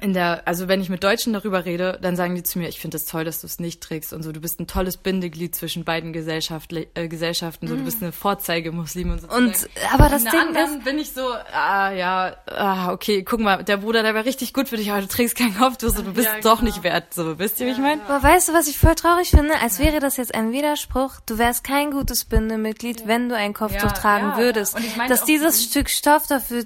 in 0.00 0.12
der, 0.12 0.42
also 0.46 0.66
wenn 0.68 0.80
ich 0.80 0.88
mit 0.88 1.04
Deutschen 1.04 1.32
darüber 1.32 1.64
rede, 1.64 1.98
dann 2.02 2.16
sagen 2.16 2.34
die 2.34 2.42
zu 2.42 2.58
mir, 2.58 2.68
ich 2.68 2.80
finde 2.80 2.96
es 2.96 3.04
das 3.04 3.10
toll, 3.12 3.24
dass 3.24 3.40
du 3.42 3.46
es 3.46 3.60
nicht 3.60 3.80
trägst 3.80 4.12
und 4.12 4.22
so. 4.22 4.32
Du 4.32 4.40
bist 4.40 4.58
ein 4.58 4.66
tolles 4.66 4.96
Bindeglied 4.96 5.54
zwischen 5.54 5.84
beiden 5.84 6.12
Gesellschaft, 6.12 6.72
äh, 6.72 7.08
Gesellschaften, 7.08 7.68
so. 7.68 7.76
Du 7.76 7.84
bist 7.84 8.02
eine 8.02 8.10
Vorzeigemuslim 8.12 9.12
und 9.12 9.20
so. 9.22 9.28
Und, 9.28 9.52
aber 9.92 10.08
das 10.08 10.24
der 10.24 10.32
Ding 10.32 10.54
ist, 10.56 10.84
bin 10.84 10.98
ich 10.98 11.12
so, 11.12 11.22
ah 11.52 11.92
ja, 11.92 12.36
ah, 12.46 12.92
okay, 12.92 13.22
guck 13.22 13.40
mal, 13.40 13.62
der 13.62 13.76
Bruder, 13.76 14.02
der 14.02 14.14
war 14.14 14.24
richtig 14.24 14.52
gut 14.52 14.68
für 14.68 14.76
dich, 14.76 14.90
aber 14.90 15.00
du 15.00 15.08
trägst 15.08 15.36
kein 15.36 15.56
Kopftuch, 15.56 15.90
so, 15.94 16.02
du 16.02 16.12
bist 16.12 16.26
Ja, 16.28 16.40
doch 16.40 16.58
genau. 16.60 16.72
nicht 16.72 16.82
wert, 16.82 17.14
so, 17.14 17.38
wisst 17.38 17.60
ihr, 17.60 17.66
wie 17.66 17.70
ich 17.72 17.78
meine? 17.78 18.02
aber 18.08 18.22
weißt 18.22 18.48
du, 18.48 18.52
was 18.52 18.66
ich 18.66 18.78
voll 18.78 18.94
traurig 18.96 19.30
finde? 19.30 19.54
Als 19.60 19.78
wäre 19.78 20.00
das 20.00 20.16
jetzt 20.16 20.34
ein 20.34 20.50
Widerspruch. 20.52 21.20
Du 21.26 21.38
wärst 21.38 21.62
kein 21.64 21.90
gutes 21.92 22.24
Bindemitglied, 22.24 23.06
wenn 23.06 23.28
du 23.28 23.36
ein 23.36 23.54
Kopftuch 23.54 23.82
Ja, 23.82 23.90
tragen 23.92 24.30
ja, 24.30 24.38
würdest. 24.38 24.74
ja. 24.74 24.80
Und 24.80 24.86
ich 24.86 24.96
meine 24.96 25.08
Dass 25.08 25.24
dieses 25.24 25.62
Stück 25.64 25.88
Stoff 25.88 26.26
dafür 26.26 26.64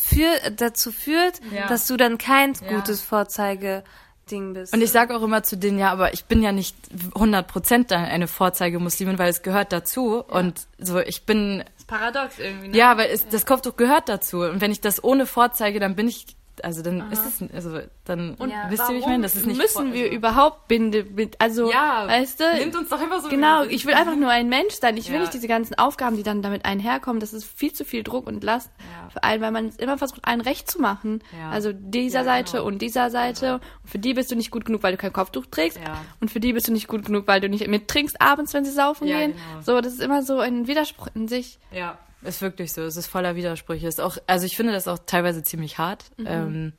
für, 0.00 0.50
dazu 0.56 0.92
führt, 0.92 1.40
Ja. 1.52 1.66
dass 1.68 1.86
du 1.86 1.96
dann 1.96 2.18
kein 2.18 2.54
Ja. 2.54 2.76
gutes 2.76 3.02
Vorzeigeding 3.02 4.54
bist. 4.54 4.72
Und 4.74 4.80
ich 4.82 4.90
sage 4.90 5.16
auch 5.16 5.22
immer 5.22 5.42
zu 5.42 5.56
denen, 5.56 5.78
ja, 5.78 5.90
aber 5.92 6.12
ich 6.14 6.24
bin 6.24 6.42
ja 6.42 6.52
nicht 6.52 6.76
100% 7.14 7.90
dann 7.90 8.04
eine 8.04 8.28
Vorzeigemuslimin, 8.28 9.18
weil 9.18 9.30
es 9.30 9.42
gehört 9.42 9.72
dazu. 9.72 10.22
Und 10.24 10.66
so, 10.78 10.98
ich 11.00 11.24
bin, 11.26 11.58
Das 11.58 11.66
ist 11.78 11.86
paradox 11.86 12.38
irgendwie, 12.38 12.68
ne? 12.68 12.76
ja, 12.76 12.96
weil 12.96 13.10
es, 13.10 13.28
das 13.28 13.46
Kopftuch 13.46 13.76
gehört 13.76 14.08
dazu. 14.08 14.40
Und 14.40 14.60
wenn 14.60 14.70
ich 14.72 14.80
das 14.80 15.02
ohne 15.02 15.26
vorzeige, 15.26 15.80
dann 15.80 15.94
bin 15.96 16.08
ich, 16.08 16.26
also 16.62 16.82
dann 16.82 17.10
ist 17.10 17.24
es, 17.26 17.52
also 17.52 17.80
dann, 18.04 18.34
Und 18.34 18.52
wisst 18.68 18.82
ihr, 18.88 18.94
wie 18.94 18.98
ich 18.98 19.06
meine? 19.06 19.22
Das 19.22 19.34
ist 19.34 19.46
nicht 19.46 19.56
müssen 19.56 19.92
wir 19.92 20.04
also- 20.04 20.14
überhaupt 20.16 20.68
Binde, 20.68 21.04
mit, 21.04 21.40
also, 21.40 21.70
Ja, 21.70 22.06
weißt 22.06 22.40
du? 22.40 22.44
nimmt 22.58 22.76
uns 22.76 22.88
doch 22.90 23.00
einfach 23.00 23.20
so, 23.22 23.28
Genau, 23.28 23.64
ich 23.64 23.86
will 23.86 23.94
einfach 23.94 24.14
nur 24.16 24.28
ein 24.30 24.48
Mensch 24.48 24.74
sein. 24.74 24.96
Ich 24.96 25.08
will 25.08 25.14
Ja. 25.16 25.20
nicht 25.22 25.34
diese 25.34 25.48
ganzen 25.48 25.74
Aufgaben, 25.76 26.16
die 26.16 26.22
dann 26.22 26.42
damit 26.42 26.64
einherkommen. 26.64 27.20
Das 27.20 27.32
ist 27.32 27.44
viel 27.44 27.72
zu 27.72 27.84
viel 27.84 28.02
Druck 28.02 28.26
und 28.26 28.44
Last 28.44 28.70
Ja. 28.78 29.08
für 29.10 29.22
einen, 29.24 29.42
weil 29.42 29.50
man 29.50 29.66
es 29.68 29.76
immer 29.76 29.98
versucht, 29.98 30.20
allen 30.24 30.40
recht 30.40 30.70
zu 30.70 30.80
machen. 30.80 31.22
Ja. 31.38 31.50
Also 31.50 31.72
dieser 31.72 32.20
Ja, 32.20 32.24
Seite 32.24 32.52
genau. 32.52 32.64
und 32.66 32.80
dieser 32.82 33.10
Seite. 33.10 33.54
Und 33.54 33.88
für 33.90 33.98
die 33.98 34.14
bist 34.14 34.30
du 34.30 34.36
nicht 34.36 34.50
gut 34.50 34.64
genug, 34.64 34.82
weil 34.82 34.92
du 34.92 34.98
kein 34.98 35.12
Kopftuch 35.12 35.46
trägst. 35.50 35.78
Ja. 35.78 36.02
Und 36.20 36.30
für 36.30 36.40
die 36.40 36.52
bist 36.52 36.68
du 36.68 36.72
nicht 36.72 36.88
gut 36.88 37.04
genug, 37.06 37.26
weil 37.26 37.40
du 37.40 37.48
nicht 37.48 37.66
mittrinkst 37.66 38.20
abends, 38.20 38.54
wenn 38.54 38.64
sie 38.64 38.70
saufen 38.72 39.08
Ja, 39.08 39.18
gehen. 39.18 39.32
genau. 39.32 39.62
So, 39.62 39.80
das 39.80 39.94
ist 39.94 40.02
immer 40.02 40.22
so 40.22 40.38
ein 40.40 40.66
Widerspruch 40.66 41.08
in 41.14 41.26
sich. 41.28 41.58
Ja, 41.72 41.98
ist 42.24 42.42
wirklich 42.42 42.72
so. 42.72 42.82
Es 42.82 42.96
ist 42.96 43.06
voller 43.06 43.36
Widersprüche. 43.36 43.86
Ist 43.86 44.00
auch, 44.00 44.16
also 44.26 44.46
ich 44.46 44.56
finde 44.56 44.72
das 44.72 44.88
auch 44.88 44.98
teilweise 45.06 45.42
ziemlich 45.42 45.78
hart. 45.78 46.04
Mhm. 46.16 46.26
Ähm, 46.26 46.72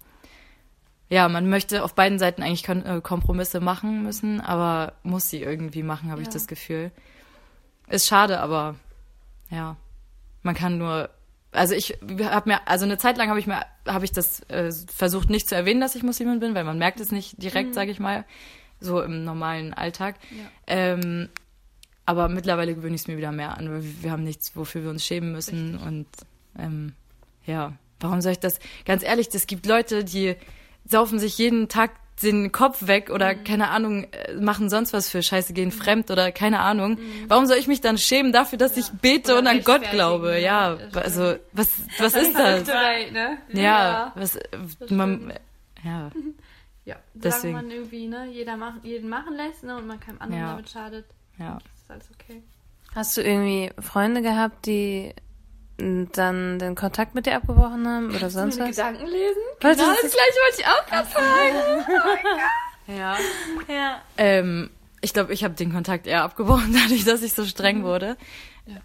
ja, 1.09 1.29
man 1.29 1.49
möchte 1.49 1.83
auf 1.83 1.93
beiden 1.93 2.17
Seiten 2.19 2.41
eigentlich 2.41 2.67
äh, 2.67 2.99
Kompromisse 3.01 3.59
machen 3.59 4.03
müssen, 4.03 4.41
aber 4.41 4.93
muss 5.03 5.29
sie 5.29 5.41
irgendwie 5.41 5.83
machen, 5.83 6.09
habe 6.11 6.21
ich 6.21 6.27
Ja. 6.27 6.33
das 6.33 6.47
Gefühl. 6.47 6.91
Ist 7.87 8.07
schade, 8.07 8.39
aber 8.39 8.75
ja, 9.51 9.77
man 10.41 10.55
kann 10.55 10.77
nur. 10.77 11.09
Also 11.51 11.73
ich 11.75 11.97
habe 12.23 12.49
mir, 12.49 12.67
also 12.67 12.83
eine 12.85 12.97
Zeit 12.97 13.17
lang 13.17 13.29
habe 13.29 13.39
ich 13.39 13.47
mir, 13.47 13.61
habe 13.87 14.03
ich 14.03 14.11
das 14.11 14.41
äh, 14.49 14.71
versucht 14.93 15.29
nicht 15.29 15.47
zu 15.47 15.55
erwähnen, 15.55 15.79
dass 15.79 15.95
ich 15.95 16.03
Muslimin 16.03 16.39
bin, 16.39 16.53
weil 16.55 16.63
man 16.65 16.77
merkt 16.77 16.99
es 16.99 17.11
nicht 17.11 17.41
direkt, 17.41 17.69
Mhm. 17.69 17.73
sage 17.73 17.91
ich 17.91 17.99
mal, 17.99 18.25
so 18.81 19.01
im 19.01 19.23
normalen 19.23 19.73
Alltag. 19.73 20.15
Ähm, 20.67 21.29
aber 22.05 22.29
mittlerweile 22.29 22.75
gewöhne 22.75 22.95
ich 22.95 23.01
es 23.01 23.07
mir 23.07 23.17
wieder 23.17 23.31
mehr 23.31 23.57
an, 23.57 23.69
weil 23.69 23.83
wir 24.01 24.11
haben 24.11 24.23
nichts, 24.23 24.55
wofür 24.55 24.83
wir 24.83 24.89
uns 24.89 25.05
schämen 25.05 25.31
müssen. 25.31 25.77
Und 25.77 26.07
ähm, 26.57 26.93
ja, 27.45 27.73
warum 27.99 28.21
soll 28.21 28.33
ich 28.33 28.39
das? 28.39 28.59
Ganz 28.85 29.03
ehrlich, 29.03 29.29
es 29.33 29.47
gibt 29.47 29.65
Leute, 29.65 30.03
die 30.03 30.35
saufen 30.85 31.19
sich 31.19 31.37
jeden 31.37 31.67
Tag 31.69 31.91
den 32.23 32.51
Kopf 32.53 32.87
weg 32.87 33.09
oder 33.09 33.33
Mhm. 33.33 33.43
keine 33.43 33.69
Ahnung, 33.71 34.05
äh, 34.05 34.35
machen 34.35 34.69
sonst 34.69 34.93
was 34.93 35.09
für 35.09 35.21
Scheiße, 35.21 35.51
gehen 35.51 35.71
fremd 35.71 36.09
oder 36.11 36.31
keine 36.31 36.59
Ahnung. 36.61 36.91
Mhm. 36.91 37.25
Warum 37.27 37.45
soll 37.45 37.57
ich 37.57 37.67
mich 37.67 37.81
dann 37.81 37.97
schämen 37.97 38.31
dafür, 38.31 38.57
dass 38.57 38.77
ich 38.77 38.89
bete 38.91 39.31
Oder 39.31 39.39
und 39.41 39.47
an 39.47 39.61
Gott 39.63 39.81
glaube? 39.91 40.39
Ja, 40.39 40.75
ja. 40.75 40.77
also 40.93 41.35
was 41.51 41.67
was 41.99 42.13
ist 42.15 42.33
das? 42.37 42.65
ne? 43.11 43.37
Ja, 43.51 44.13
was 44.15 44.37
äh, 44.37 44.47
man 44.91 45.33
ja, 45.83 46.09
Ja, 46.85 46.97
Deswegen. 47.15 47.53
man 47.55 47.71
irgendwie, 47.71 48.07
ne, 48.07 48.27
jeder 48.31 48.57
machen, 48.57 48.79
jeden 48.83 49.09
machen 49.09 49.35
lässt, 49.35 49.63
ne, 49.63 49.75
und 49.75 49.87
man 49.87 49.99
keinem 49.99 50.21
anderen 50.21 50.41
Ja. 50.43 50.49
damit 50.51 50.69
schadet, 50.69 51.05
ja. 51.39 51.57
Ist 51.85 51.91
alles 51.91 52.09
okay. 52.13 52.43
Hast 52.93 53.17
du 53.17 53.21
irgendwie 53.21 53.71
Freunde 53.81 54.21
gehabt, 54.21 54.65
die 54.65 55.13
dann 55.77 56.57
den 56.57 56.75
Kontakt 56.75 57.15
mit 57.15 57.25
dir 57.25 57.35
abgebrochen 57.35 57.85
haben 57.87 58.15
oder 58.15 58.29
sonst 58.29 58.57
was? 58.59 58.69
Gedanken 58.69 59.05
lesen? 59.07 59.41
Was 59.59 59.75
genau 59.77 59.89
das 59.89 60.01
das? 60.03 60.11
gleiche 60.13 60.37
wollte 60.45 60.61
ich 60.61 60.67
auch 60.67 60.85
gerade 60.85 61.09
sagen. 61.09 61.85
Ja. 62.87 63.17
Ja. 63.67 63.99
Ähm, 64.15 64.69
ich 65.01 65.11
glaube, 65.11 65.33
ich 65.33 65.43
habe 65.43 65.55
den 65.55 65.73
Kontakt 65.73 66.05
eher 66.05 66.21
abgebrochen, 66.21 66.71
dadurch, 66.83 67.03
dass 67.03 67.23
ich 67.23 67.33
so 67.33 67.43
streng 67.43 67.81
wurde. 67.81 68.15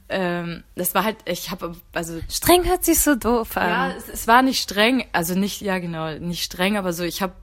Ähm, 0.09 0.65
das 0.75 0.95
war 0.95 1.05
halt, 1.05 1.19
ich 1.27 1.51
habe, 1.51 1.77
also 1.93 2.19
Streng 2.31 2.65
hört 2.67 2.83
sich 2.83 3.01
so 3.01 3.15
doof 3.15 3.57
ja, 3.57 3.89
an. 3.89 3.91
es, 3.99 4.09
es 4.09 4.27
war 4.27 4.41
nicht 4.41 4.63
streng, 4.63 5.05
also 5.13 5.35
nicht, 5.35 5.61
ja 5.61 5.79
genau, 5.81 6.15
nicht 6.19 6.43
streng, 6.43 6.79
aber 6.79 6.95
so, 6.95 7.05
ich 7.05 7.21
habe 7.21 7.35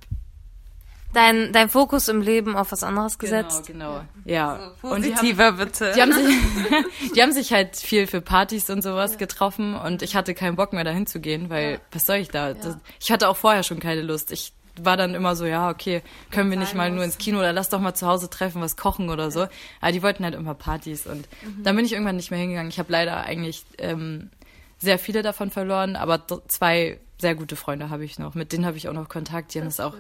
Dein, 1.13 1.54
dein 1.54 1.70
Fokus 1.70 2.10
im 2.10 2.22
Leben 2.22 2.56
auf 2.56 2.72
was 2.72 2.84
anderes 2.84 3.17
gesetzt. 3.17 3.67
Genau, 3.67 3.93
genau, 3.93 4.06
ja. 4.26 4.72
Und 4.82 5.06
die 5.06 5.10
haben, 5.10 5.15
Positiver 5.15 5.52
bitte. 5.54 5.93
die 5.96 6.02
haben 6.02 6.12
sich, 6.12 6.36
die 7.15 7.22
haben 7.22 7.32
sich 7.32 7.54
halt 7.54 7.78
viel 7.78 8.08
für 8.08 8.22
Partys 8.22 8.70
und 8.70 8.82
sowas 8.82 9.17
getroffen 9.17 9.74
und 9.76 10.02
ich 10.02 10.15
hatte 10.15 10.34
keinen 10.34 10.58
Bock 10.58 10.74
mehr 10.74 10.84
dahin 10.84 11.08
zu 11.08 11.20
gehen, 11.20 11.50
weil 11.50 11.80
was 11.91 12.06
soll 12.06 12.17
ich 12.17 12.30
da? 12.30 12.54
Das, 12.54 12.78
ich 13.02 13.10
hatte 13.10 13.30
auch 13.30 13.38
vorher 13.38 13.63
schon 13.63 13.80
keine 13.80 14.02
Lust. 14.02 14.32
Ich 14.32 14.54
war 14.84 14.98
dann 14.98 15.15
immer 15.15 15.36
so, 15.36 15.46
ja, 15.46 15.70
okay, 15.70 16.02
können 16.30 16.52
wir 16.52 16.58
nicht 16.58 16.76
mal 16.76 16.91
nur 16.91 17.04
ins 17.04 17.17
Kino 17.17 17.39
oder 17.39 17.54
lass 17.54 17.70
doch 17.70 17.80
mal 17.80 17.93
zu 17.93 18.06
Hause 18.06 18.30
treffen, 18.30 18.62
was 18.62 18.78
kochen 18.78 19.10
oder 19.10 19.32
so. 19.32 19.48
Aber 19.82 19.91
die 19.91 20.04
wollten 20.04 20.24
halt 20.24 20.36
immer 20.36 20.54
Partys 20.54 21.08
und 21.08 21.28
dann 21.63 21.76
bin 21.76 21.86
ich 21.86 21.93
irgendwann 21.93 22.17
nicht 22.17 22.32
mehr 22.32 22.39
hingegangen. 22.39 22.70
Ich 22.70 22.80
habe 22.80 22.91
leider 22.91 23.24
eigentlich 23.24 23.65
ähm, 23.78 24.30
sehr 24.78 25.00
viele 25.00 25.24
davon 25.24 25.50
verloren, 25.50 25.96
aber 25.96 26.26
zwei 26.48 27.00
sehr 27.20 27.36
gute 27.36 27.56
Freunde 27.56 27.89
habe 27.89 28.06
ich 28.06 28.20
noch. 28.20 28.36
Mit 28.36 28.54
denen 28.54 28.65
habe 28.65 28.78
ich 28.78 28.88
auch 28.88 28.93
noch 28.93 29.10
Kontakt. 29.10 29.54
Die 29.54 29.60
haben 29.60 29.65
das 29.65 29.80
auch 29.80 29.96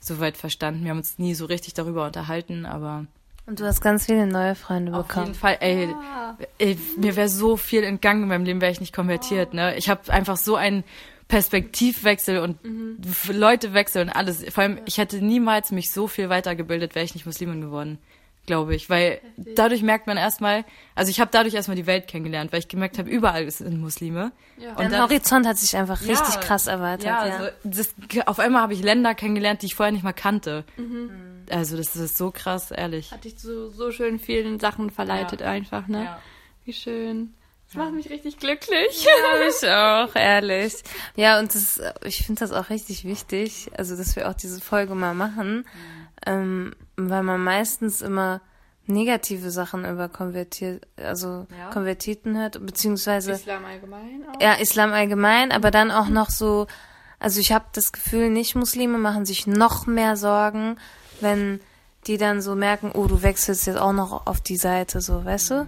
soweit 0.00 0.36
verstanden. 0.36 0.82
Wir 0.84 0.90
haben 0.90 0.98
uns 0.98 1.18
nie 1.18 1.34
so 1.34 1.44
richtig 1.44 1.74
darüber 1.74 2.06
unterhalten, 2.06 2.66
aber 2.66 3.06
Und 3.46 3.60
du 3.60 3.64
hast 3.64 3.80
ganz 3.80 4.06
viele 4.06 4.26
neue 4.26 4.54
Freunde 4.54 4.92
auf 4.94 5.06
jeden 5.08 5.08
bekommen. 5.08 5.34
Fall, 5.34 5.58
ey, 5.60 5.88
ey 6.58 6.78
mir 6.96 7.16
wäre 7.16 7.28
so 7.28 7.56
viel 7.56 7.84
entgangen 7.84 8.22
in 8.24 8.28
meinem 8.28 8.44
Leben, 8.44 8.60
wäre 8.60 8.72
ich 8.72 8.80
nicht 8.80 8.94
konvertiert, 8.94 9.54
ne? 9.54 9.76
Ich 9.76 9.88
habe 9.90 10.12
einfach 10.12 10.36
so 10.36 10.56
einen 10.56 10.84
Perspektivwechsel 11.28 12.38
und 12.38 12.58
F- 13.04 13.30
Leutewechsel 13.32 14.02
und 14.02 14.08
alles. 14.10 14.44
Vor 14.52 14.62
allem, 14.62 14.78
ich 14.86 14.98
hätte 14.98 15.24
niemals 15.24 15.70
mich 15.70 15.90
so 15.90 16.06
viel 16.08 16.28
weitergebildet, 16.28 16.94
wäre 16.94 17.04
ich 17.04 17.14
nicht 17.14 17.26
Muslimin 17.26 17.60
geworden, 17.60 17.98
glaube 18.46 18.74
ich. 18.74 18.90
Weil 18.90 19.20
dadurch 19.36 19.82
merkt 19.82 20.06
man 20.06 20.16
erstmal, 20.16 20.64
also 20.94 21.10
ich 21.10 21.20
habe 21.20 21.30
dadurch 21.32 21.54
erstmal 21.54 21.76
die 21.76 21.86
Welt 21.86 22.08
kennengelernt, 22.08 22.52
weil 22.52 22.58
ich 22.60 22.68
gemerkt 22.68 22.98
habe, 22.98 23.08
überall 23.08 23.48
sind 23.50 23.80
Muslime. 23.80 24.32
Ja. 24.58 24.74
Dein 24.74 24.90
dann- 24.90 25.02
Horizont 25.02 25.46
hat 25.46 25.56
sich 25.58 25.76
einfach 25.76 26.00
Ja, 26.02 26.08
richtig 26.18 26.40
krass 26.40 26.66
erweitert. 26.66 27.04
Ja, 27.06 27.26
Ja, 27.26 27.36
also 27.36 27.50
das, 27.64 27.94
auf 28.26 28.38
einmal 28.38 28.62
habe 28.62 28.72
ich 28.72 28.82
Länder 28.82 29.14
kennengelernt, 29.14 29.62
die 29.62 29.66
ich 29.66 29.74
vorher 29.74 29.92
nicht 29.92 30.02
mal 30.04 30.12
kannte. 30.12 30.64
Also 31.50 31.76
das 31.76 31.94
ist 31.96 32.16
so 32.18 32.30
krass, 32.30 32.70
ehrlich. 32.70 33.10
Hat 33.12 33.24
dich 33.24 33.36
zu 33.38 33.70
so 33.70 33.90
schön 33.92 34.18
vielen 34.18 34.58
Sachen 34.60 34.90
verleitet 34.90 35.42
einfach, 35.42 35.86
ne? 35.88 36.04
Ja. 36.04 36.18
Wie 36.64 36.72
schön. 36.72 37.34
Das 37.68 37.76
macht 37.76 37.92
mich 37.92 38.10
richtig 38.10 38.38
glücklich. 38.38 39.04
Ja, 39.04 39.48
ich 39.48 39.68
auch, 39.68 40.16
ehrlich. 40.16 40.74
Ja, 41.14 41.38
und 41.38 41.54
das, 41.54 41.80
ich 42.04 42.26
finde 42.26 42.40
das 42.40 42.50
auch 42.50 42.68
richtig 42.68 43.04
wichtig, 43.04 43.70
also 43.78 43.96
dass 43.96 44.16
wir 44.16 44.28
auch 44.28 44.34
diese 44.34 44.60
Folge 44.60 44.96
mal 44.96 45.14
machen, 45.14 45.64
ähm, 46.26 46.74
weil 46.96 47.22
man 47.22 47.42
meistens 47.42 48.02
immer 48.02 48.40
negative 48.86 49.50
Sachen 49.50 49.84
über 49.84 50.08
konvertiert, 50.08 50.86
also 50.96 51.46
Ja. 51.56 51.70
Konvertiten 51.72 52.36
hört, 52.36 52.64
beziehungsweise 52.64 53.32
Islam 53.32 53.64
allgemein 53.64 54.24
auch. 54.28 54.40
ja 54.40 54.54
Islam 54.54 54.92
allgemein, 54.92 55.52
aber 55.52 55.70
dann 55.70 55.90
auch 55.90 56.08
noch 56.08 56.30
so, 56.30 56.66
also 57.18 57.40
ich 57.40 57.52
habe 57.52 57.66
das 57.72 57.92
Gefühl, 57.92 58.30
Nicht-Muslime 58.30 58.98
machen 58.98 59.26
sich 59.26 59.46
noch 59.46 59.86
mehr 59.86 60.16
Sorgen, 60.16 60.76
wenn 61.20 61.60
die 62.06 62.16
dann 62.16 62.40
so 62.40 62.54
merken, 62.54 62.92
oh, 62.94 63.06
du 63.06 63.22
wechselst 63.22 63.66
jetzt 63.66 63.78
auch 63.78 63.92
noch 63.92 64.26
auf 64.26 64.40
die 64.40 64.56
Seite, 64.56 65.00
so, 65.02 65.24
weißt 65.24 65.50
du? 65.50 65.66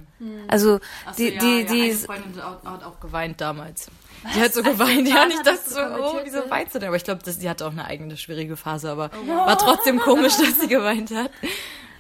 Also 0.49 0.81
die, 1.19 1.37
die, 1.37 1.67
die, 1.67 1.83
Eine 1.83 1.95
Freundin 1.95 2.37
hat 2.37 2.65
auch, 2.67 2.71
hat 2.73 2.85
auch 2.85 3.01
geweint 3.01 3.41
damals. 3.41 3.89
Die 4.35 4.41
hat 4.41 4.55
so 4.55 4.63
geweint, 4.63 5.09
ja, 5.09 5.27
nicht 5.27 5.45
das 5.47 5.67
so, 5.67 5.81
oh, 5.81 6.21
wieso 6.23 6.49
weinst 6.49 6.75
du 6.75 6.79
denn? 6.79 6.89
Aber 6.89 6.97
ich 6.97 7.05
glaube, 7.05 7.21
sie 7.31 7.49
hatte 7.51 7.67
auch 7.67 7.73
eine 7.73 7.85
eigene 7.85 8.17
schwierige 8.17 8.57
Phase, 8.57 8.91
aber 8.91 9.11
war 9.27 9.59
trotzdem 9.59 9.99
komisch, 9.99 10.37
dass 10.37 10.61
sie 10.61 10.69
geweint 10.69 11.11
hat. 11.11 11.31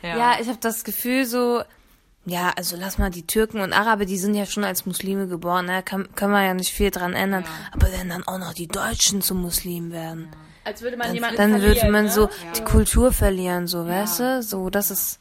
Ja. 0.02 0.16
Ja, 0.16 0.36
ich 0.40 0.48
habe 0.48 0.58
das 0.60 0.84
Gefühl 0.84 1.26
so, 1.26 1.62
ja, 2.24 2.52
also 2.56 2.76
lass 2.76 2.98
mal 2.98 3.10
die 3.10 3.26
Türken 3.26 3.60
und 3.60 3.72
Araber, 3.72 4.04
die 4.04 4.18
sind 4.18 4.34
ja 4.34 4.46
schon 4.46 4.64
als 4.64 4.86
Muslime 4.86 5.26
geboren, 5.26 5.66
ne? 5.66 5.82
Kann, 5.82 6.14
können 6.14 6.32
wir 6.32 6.44
ja 6.44 6.54
nicht 6.54 6.72
viel 6.72 6.90
dran 6.90 7.14
ändern. 7.14 7.44
Aber 7.72 7.90
wenn 7.92 8.08
dann 8.08 8.26
auch 8.26 8.38
noch 8.38 8.54
die 8.54 8.68
Deutschen 8.68 9.22
zu 9.22 9.34
Muslimen 9.34 9.90
werden, 9.90 10.28
Als 10.64 10.82
würde 10.82 10.96
man 10.96 11.08
dann, 11.08 11.14
jemanden 11.14 11.36
dann 11.36 11.62
würde 11.62 11.90
man 11.90 12.04
ne? 12.04 12.10
so 12.10 12.28
die 12.56 12.62
Kultur 12.62 13.12
verlieren, 13.12 13.66
so, 13.66 13.86
weißt 13.86 14.20
du? 14.20 14.42
So, 14.42 14.70
das 14.70 14.92
ist, 14.92 15.18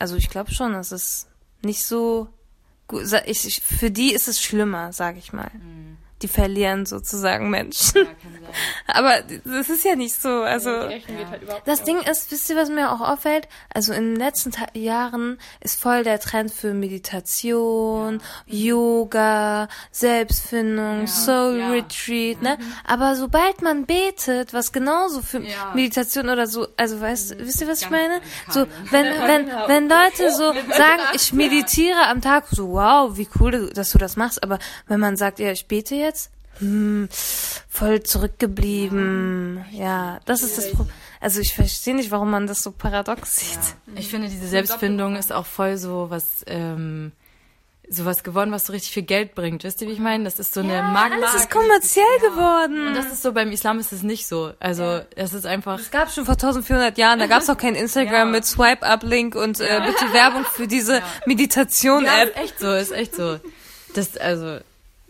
also 0.00 0.16
ich 0.16 0.28
glaube 0.28 0.52
schon, 0.52 0.72
das 0.72 0.90
ist 0.90 1.28
nicht 1.62 1.84
so 1.84 2.28
gut. 2.88 3.02
Ich, 3.26 3.46
ich, 3.46 3.60
für 3.60 3.92
die 3.92 4.12
ist 4.12 4.26
es 4.26 4.40
schlimmer, 4.40 4.92
sag 4.92 5.16
ich 5.16 5.32
mal. 5.32 5.50
Die 6.24 6.28
verlieren 6.28 6.86
sozusagen 6.86 7.50
Menschen. 7.50 8.08
Aber 8.86 9.20
das 9.44 9.68
ist 9.68 9.84
ja 9.84 9.94
nicht 9.94 10.14
so, 10.14 10.40
also. 10.40 10.70
Geht 10.88 11.06
halt 11.28 11.42
Das 11.66 11.82
Ding 11.82 11.98
ist, 11.98 12.30
wisst 12.30 12.48
ihr, 12.48 12.56
was 12.56 12.70
mir 12.70 12.92
auch 12.92 13.02
auffällt? 13.02 13.46
Also 13.74 13.92
in 13.92 14.14
den 14.14 14.16
letzten 14.16 14.50
Ta 14.50 14.64
Jahren 14.72 15.36
ist 15.60 15.78
voll 15.78 16.02
der 16.02 16.18
Trend 16.20 16.50
für 16.50 16.72
Meditation, 16.72 18.22
Yoga, 18.46 19.68
Selbstfindung, 19.90 21.08
Soul 21.08 21.60
Retreat, 21.60 22.40
ne? 22.40 22.56
Aber 22.86 23.16
sobald 23.16 23.60
man 23.60 23.84
betet, 23.84 24.54
was 24.54 24.72
genauso 24.72 25.20
für 25.20 25.42
Meditation 25.74 26.30
oder 26.30 26.46
so, 26.46 26.68
also 26.78 27.02
weißt, 27.02 27.36
wisst 27.40 27.60
ihr, 27.60 27.68
was 27.68 27.82
ich 27.82 27.90
meine? 27.90 28.22
So, 28.48 28.66
wenn, 28.90 29.06
wenn, 29.26 29.46
wenn 29.66 29.88
Leute 29.90 30.30
so 30.30 30.52
sagen, 30.72 31.02
ich 31.12 31.34
meditiere 31.34 32.06
am 32.06 32.22
Tag, 32.22 32.46
so 32.50 32.70
wow, 32.70 33.18
wie 33.18 33.28
cool, 33.38 33.70
dass 33.74 33.92
du 33.92 33.98
das 33.98 34.16
machst, 34.16 34.42
aber 34.42 34.58
wenn 34.86 35.00
man 35.00 35.18
sagt, 35.18 35.38
ja, 35.38 35.50
ich 35.50 35.66
bete 35.66 35.96
jetzt, 35.96 36.13
hm, 36.58 37.08
voll 37.10 38.02
zurückgeblieben. 38.02 39.64
Ja, 39.72 40.20
das 40.24 40.42
ist 40.42 40.58
das 40.58 40.70
Problem. 40.70 40.94
Also 41.20 41.40
ich 41.40 41.54
verstehe 41.54 41.94
nicht, 41.94 42.10
warum 42.10 42.30
man 42.30 42.46
das 42.46 42.62
so 42.62 42.70
paradox 42.70 43.36
sieht. 43.36 43.76
Ich 43.96 44.08
finde, 44.08 44.28
diese 44.28 44.46
Selbstfindung 44.46 45.16
ist 45.16 45.32
auch 45.32 45.46
voll 45.46 45.78
so 45.78 46.10
was, 46.10 46.44
ähm, 46.46 47.12
sowas 47.88 48.22
geworden, 48.22 48.52
was 48.52 48.66
so 48.66 48.72
richtig 48.72 48.92
viel 48.92 49.02
Geld 49.02 49.34
bringt. 49.34 49.64
Wisst 49.64 49.80
ihr, 49.80 49.88
wie 49.88 49.92
ich 49.92 49.98
meine? 49.98 50.24
Das 50.24 50.38
ist 50.38 50.54
so 50.54 50.60
eine 50.60 50.82
Markt. 50.82 51.14
Alles 51.14 51.34
ist 51.34 51.50
kommerziell 51.50 52.18
geworden. 52.20 52.88
Und 52.88 52.94
das 52.94 53.06
ist 53.06 53.22
so, 53.22 53.32
beim 53.32 53.50
Islam 53.52 53.78
ist 53.78 53.92
es 53.92 54.02
nicht 54.02 54.26
so. 54.26 54.52
Also, 54.60 55.00
es 55.16 55.32
ist 55.32 55.46
einfach, 55.46 55.78
Es 55.78 55.90
gab 55.90 56.10
schon 56.10 56.24
vor 56.24 56.34
1400 56.34 56.96
Jahren, 56.98 57.18
da 57.18 57.26
gab 57.26 57.42
es 57.42 57.50
auch 57.50 57.58
kein 57.58 57.74
Instagram 57.74 58.30
mit 58.32 58.44
Swipe-Up-Link 58.44 59.34
und 59.34 59.60
äh, 59.60 59.80
bitte 59.86 60.12
Werbung 60.12 60.44
für 60.44 60.66
diese 60.66 60.96
ja, 60.96 61.02
Meditation-App. 61.26 62.28
ist 62.30 62.36
echt 62.36 62.60
so, 62.60 62.72
ist 62.72 62.92
echt 62.92 63.14
so. 63.14 63.38
Das, 63.94 64.16
also, 64.16 64.58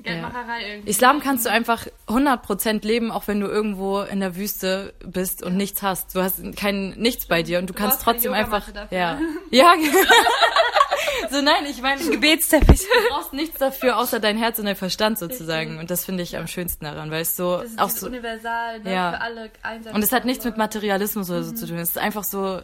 Geldmacherei 0.04 0.68
irgendwie. 0.70 0.90
Islam 0.90 1.20
kannst 1.20 1.46
du 1.46 1.50
einfach 1.50 1.86
100% 2.08 2.84
leben, 2.86 3.10
auch 3.10 3.26
wenn 3.26 3.40
du 3.40 3.46
irgendwo 3.46 4.00
in 4.02 4.20
der 4.20 4.36
Wüste 4.36 4.94
bist 5.04 5.42
und 5.42 5.56
nichts 5.56 5.82
hast. 5.82 6.14
Du 6.14 6.22
hast 6.22 6.40
kein 6.56 6.90
nichts 6.90 7.26
bei 7.26 7.42
dir 7.42 7.58
und 7.58 7.68
du, 7.70 7.74
kannst 7.74 8.04
brauchst 8.04 8.04
keine 8.04 8.16
trotzdem 8.18 8.32
einfach 8.34 8.68
ja. 8.90 9.18
Ja. 9.50 9.72
so 11.30 11.40
nein, 11.40 11.64
ich 11.68 11.80
meine, 11.80 12.00
du 12.00 12.10
Gebetsteppich. 12.10 12.82
brauchst 13.10 13.32
nichts 13.32 13.58
dafür 13.58 13.98
außer 13.98 14.20
dein 14.20 14.36
Herz 14.36 14.58
und 14.58 14.66
dein 14.66 14.76
Verstand 14.76 15.18
sozusagen 15.18 15.78
und 15.78 15.90
das 15.90 16.04
finde 16.04 16.22
ich 16.22 16.36
am 16.36 16.46
schönsten 16.46 16.84
daran, 16.84 17.10
weil 17.10 17.22
es 17.22 17.36
so 17.36 17.58
Das 17.58 17.70
ist 17.70 17.78
auch 17.80 17.90
so 17.90 18.06
universal, 18.06 18.80
ne, 18.80 18.92
Ja. 18.92 19.12
für 19.12 19.20
alle 19.20 19.50
und 19.92 20.02
es 20.04 20.12
hat 20.12 20.24
nichts 20.24 20.44
mit 20.44 20.56
Materialismus 20.56 21.30
oder 21.30 21.42
so 21.42 21.52
zu 21.52 21.66
tun. 21.66 21.78
Es 21.78 21.90
ist 21.90 21.98
einfach 21.98 22.24
so 22.24 22.60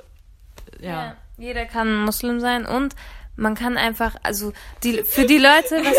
ja. 0.80 0.90
Ja, 0.90 1.16
jeder 1.38 1.64
kann 1.66 2.04
Muslim 2.04 2.40
sein 2.40 2.66
und 2.66 2.94
man 3.40 3.54
kann 3.54 3.76
einfach, 3.78 4.14
also 4.22 4.52
die, 4.84 5.02
für 5.02 5.24
die 5.24 5.38
Leute, 5.38 5.82
was, 5.84 5.96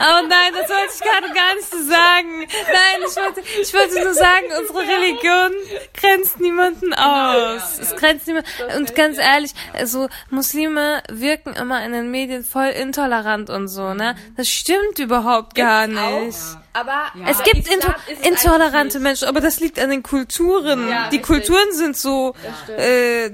Oh 0.00 0.26
nein, 0.28 0.52
das 0.52 0.68
wollte 0.68 0.92
ich 0.94 1.00
gerade 1.00 1.32
gar 1.32 1.54
nicht 1.54 1.70
so 1.70 1.82
sagen. 1.88 2.46
Nein, 2.66 3.00
ich 3.08 3.16
wollte, 3.16 3.42
ich 3.60 3.74
wollte 3.74 4.02
nur 4.02 4.14
sagen, 4.14 4.46
unsere 4.58 4.80
Religion 4.80 5.52
grenzt 5.94 6.40
niemanden 6.40 6.94
aus. 6.94 7.78
Es 7.78 7.94
grenzt 7.94 8.26
niemanden. 8.26 8.50
Und 8.76 8.94
ganz 8.94 9.18
ehrlich, 9.18 9.52
also 9.72 10.08
Muslime 10.30 11.02
wirken 11.08 11.54
immer 11.54 11.84
in 11.84 11.92
den 11.92 12.10
Medien 12.10 12.44
voll 12.44 12.68
intolerant 12.68 13.50
und 13.50 13.68
so, 13.68 13.94
ne? 13.94 14.16
Das 14.36 14.48
stimmt 14.48 14.98
überhaupt 14.98 15.54
gar 15.54 15.86
nicht. 15.86 16.38
Aber 16.72 17.06
Es 17.28 17.42
gibt 17.42 17.68
into 17.68 17.92
intolerante 18.22 19.00
Menschen, 19.00 19.28
aber 19.28 19.40
das 19.40 19.60
liegt 19.60 19.80
an 19.80 19.90
den 19.90 20.02
Kulturen. 20.02 20.88
Ja, 20.88 21.08
die 21.08 21.16
richtig. 21.16 21.22
Kulturen 21.22 21.72
sind 21.72 21.96
so, 21.96 22.34
äh, 22.76 23.30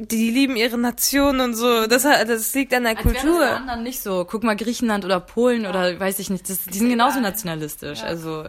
die 0.00 0.30
lieben 0.30 0.54
ihre 0.56 0.78
Nation 0.78 1.40
und 1.40 1.54
so. 1.54 1.86
Das, 1.86 2.04
das 2.04 2.54
liegt 2.54 2.72
an 2.72 2.84
der 2.84 2.96
Als 2.96 3.04
wäre 3.04 3.14
das 3.14 3.22
Kultur. 3.22 3.44
anderen 3.50 3.82
nicht 3.82 4.00
so. 4.00 4.24
Guck 4.24 4.44
mal 4.44 4.54
Griechenland 4.56 5.04
oder 5.04 5.18
Polen 5.20 5.66
oder 5.66 5.98
weiß 5.98 6.18
ich 6.20 6.30
nicht, 6.30 6.48
das, 6.48 6.62
die 6.64 6.78
sind 6.78 6.88
genauso 6.88 7.18
nationalistisch. 7.20 8.02
Also 8.02 8.44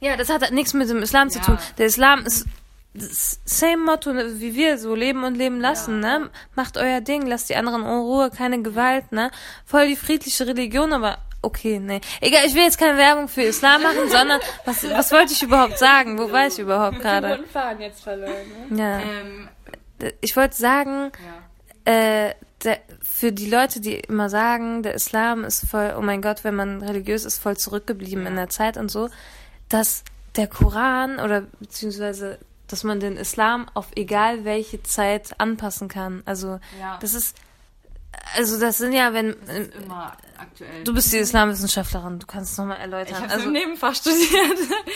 Ja, 0.00 0.16
das 0.16 0.28
hat 0.28 0.50
nichts 0.52 0.74
mit 0.74 0.88
dem 0.90 1.02
Islam 1.02 1.30
zu 1.30 1.38
Ja. 1.38 1.44
tun. 1.46 1.58
Der 1.78 1.86
Islam 1.86 2.24
ist 2.26 2.46
same 3.44 3.78
Motto 3.84 4.12
ne, 4.12 4.40
wie 4.40 4.54
wir, 4.54 4.76
so 4.78 4.94
leben 4.94 5.24
und 5.24 5.36
leben 5.36 5.60
lassen, 5.60 6.00
ne? 6.00 6.28
Macht 6.56 6.76
euer 6.76 7.00
Ding, 7.00 7.24
lasst 7.26 7.48
die 7.48 7.56
anderen 7.56 7.82
in 7.82 7.88
Ruhe, 7.88 8.30
keine 8.36 8.60
Gewalt, 8.62 9.12
ne? 9.12 9.30
Voll 9.64 9.86
die 9.88 9.96
friedliche 9.96 10.46
Religion, 10.46 10.92
aber 10.92 11.18
okay, 11.40 11.78
nee. 11.78 12.00
Egal, 12.20 12.44
ich 12.46 12.54
will 12.54 12.62
jetzt 12.64 12.78
keine 12.78 12.98
Werbung 12.98 13.28
für 13.28 13.42
Islam 13.42 13.82
machen, 13.82 14.08
sondern 14.10 14.40
was, 14.64 14.82
was 14.90 15.12
wollte 15.12 15.32
ich 15.32 15.42
überhaupt 15.42 15.78
sagen? 15.78 16.18
Wo 16.18 16.32
war 16.32 16.48
ich 16.48 16.58
überhaupt 16.58 16.98
gerade? 17.00 17.38
Faden 17.52 17.80
jetzt 17.80 18.02
verloren. 18.02 18.32
Ne? 18.70 18.78
Ja. 18.82 18.98
ähm, 18.98 19.48
Ich 20.20 20.36
wollte 20.36 20.56
sagen, 20.56 21.12
äh, 21.84 22.34
der, 22.64 22.78
für 23.02 23.32
die 23.32 23.48
Leute, 23.48 23.80
die 23.80 23.94
immer 23.94 24.28
sagen, 24.28 24.82
der 24.82 24.94
Islam 24.94 25.44
ist 25.44 25.66
voll, 25.68 25.94
oh 25.96 26.02
mein 26.02 26.20
Gott, 26.22 26.44
wenn 26.44 26.54
man 26.54 26.82
religiös 26.82 27.24
ist, 27.24 27.38
voll 27.38 27.56
zurückgeblieben 27.56 28.26
in 28.26 28.36
der 28.36 28.48
Zeit 28.48 28.76
und 28.76 28.90
so, 28.90 29.08
dass 29.68 30.04
der 30.36 30.46
Koran 30.46 31.18
oder 31.18 31.42
beziehungsweise, 31.58 32.38
dass 32.68 32.84
man 32.84 33.00
den 33.00 33.16
Islam 33.16 33.66
auf 33.74 33.88
egal 33.96 34.44
welche 34.44 34.82
Zeit 34.82 35.38
anpassen 35.40 35.88
kann. 35.88 36.22
Also 36.26 36.60
Ja. 36.78 36.98
das 37.00 37.14
ist, 37.14 37.36
also 38.36 38.60
das 38.60 38.78
sind 38.78 38.92
ja, 38.92 39.12
wenn 39.12 39.34
immer 39.82 40.16
aktuell. 40.40 40.84
du 40.84 40.94
bist 40.94 41.12
die 41.12 41.18
Islamwissenschaftlerin, 41.18 42.18
du 42.18 42.26
kannst 42.26 42.52
es 42.52 42.58
nochmal 42.58 42.76
ich 42.78 42.82
erläutern. 42.82 43.16
habe 43.16 43.26
es 43.26 43.32
Also 43.32 43.46
im 43.46 43.52
Nebenfach 43.52 43.94
studiert. 43.94 44.20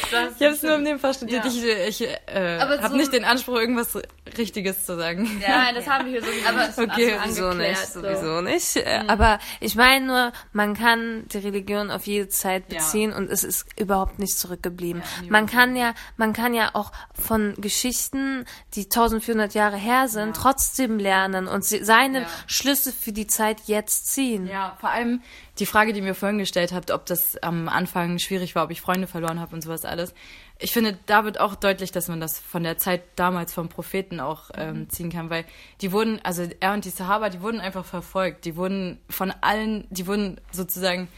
Ich 0.06 0.12
habe 0.46 0.54
es 0.54 0.62
nur 0.62 0.74
im 0.76 0.82
Nebenfach 0.82 1.14
studiert. 1.14 1.44
Ja. 1.44 1.50
Ich, 1.50 2.00
ich 2.00 2.08
äh, 2.26 2.58
Aber 2.60 2.78
habe 2.80 2.88
so- 2.90 2.96
nicht 2.96 3.12
den 3.12 3.24
Anspruch, 3.24 3.56
irgendwas 3.56 3.96
Richtiges 4.38 4.84
zu 4.84 4.96
sagen. 4.96 5.28
Nein, 5.46 5.74
das 5.74 5.86
haben 5.88 6.06
wir 6.06 6.20
hier 6.20 6.22
so 6.22 6.28
aber 6.48 6.92
Okay, 6.92 7.16
Sowieso 7.28 7.52
nicht, 7.54 7.86
so. 7.88 8.00
sowieso 8.00 8.40
nicht. 8.40 8.76
Äh, 8.76 9.04
Aber 9.08 9.38
ich 9.60 9.74
meine 9.76 10.06
nur, 10.06 10.32
man 10.52 10.74
kann 10.74 11.24
die 11.28 11.38
Religion 11.38 11.90
auf 11.90 12.06
jede 12.06 12.28
Zeit 12.28 12.64
Ja. 12.72 12.78
beziehen 12.78 13.12
und 13.12 13.30
es 13.30 13.44
ist 13.44 13.66
überhaupt 13.78 14.18
nicht 14.18 14.38
zurückgeblieben. 14.38 15.02
Ja, 15.22 15.30
man 15.30 15.46
kann 15.46 15.76
ja, 15.76 15.94
man 16.16 16.32
kann 16.32 16.54
ja 16.54 16.70
auch 16.74 16.92
von 17.12 17.54
Geschichten, 17.58 18.44
die 18.74 18.84
1400 18.84 19.54
Jahre 19.54 19.76
her 19.76 20.08
sind, 20.08 20.36
trotzdem 20.36 20.98
lernen 20.98 21.46
und 21.48 21.64
sie- 21.64 21.84
seine 21.84 22.22
Ja. 22.22 22.26
Schlüsse 22.46 22.92
für 22.92 23.12
die 23.12 23.26
Zeit 23.26 23.62
jetzt 23.66 24.12
ziehen. 24.12 24.46
Ja, 24.46 24.76
vor 24.80 24.90
allem 24.90 25.22
die 25.58 25.66
Frage, 25.66 25.92
die 25.92 26.00
mir 26.00 26.14
vorhin 26.14 26.38
gestellt 26.38 26.72
habt, 26.72 26.90
ob 26.90 27.06
das 27.06 27.36
am 27.36 27.68
Anfang 27.68 28.18
schwierig 28.18 28.54
war, 28.54 28.64
ob 28.64 28.70
ich 28.70 28.80
Freunde 28.80 29.06
verloren 29.06 29.40
habe 29.40 29.54
und 29.54 29.62
sowas 29.62 29.84
alles. 29.84 30.14
Ich 30.58 30.72
finde, 30.72 30.98
da 31.06 31.24
wird 31.24 31.40
auch 31.40 31.54
deutlich, 31.54 31.92
dass 31.92 32.08
man 32.08 32.20
das 32.20 32.38
von 32.38 32.62
der 32.62 32.78
Zeit 32.78 33.02
damals 33.16 33.52
vom 33.52 33.68
Propheten 33.68 34.20
auch 34.20 34.50
ähm, 34.54 34.88
ziehen 34.88 35.10
kann, 35.10 35.30
weil 35.30 35.44
die 35.80 35.92
wurden, 35.92 36.20
also 36.22 36.48
er 36.60 36.74
und 36.74 36.84
die 36.84 36.90
Sahaba, 36.90 37.28
die 37.28 37.40
wurden 37.40 37.60
einfach 37.60 37.84
verfolgt. 37.84 38.44
Die 38.44 38.56
wurden 38.56 38.98
von 39.10 39.32
allen, 39.40 39.86
die 39.90 40.06
wurden 40.06 40.40
sozusagen 40.52 41.08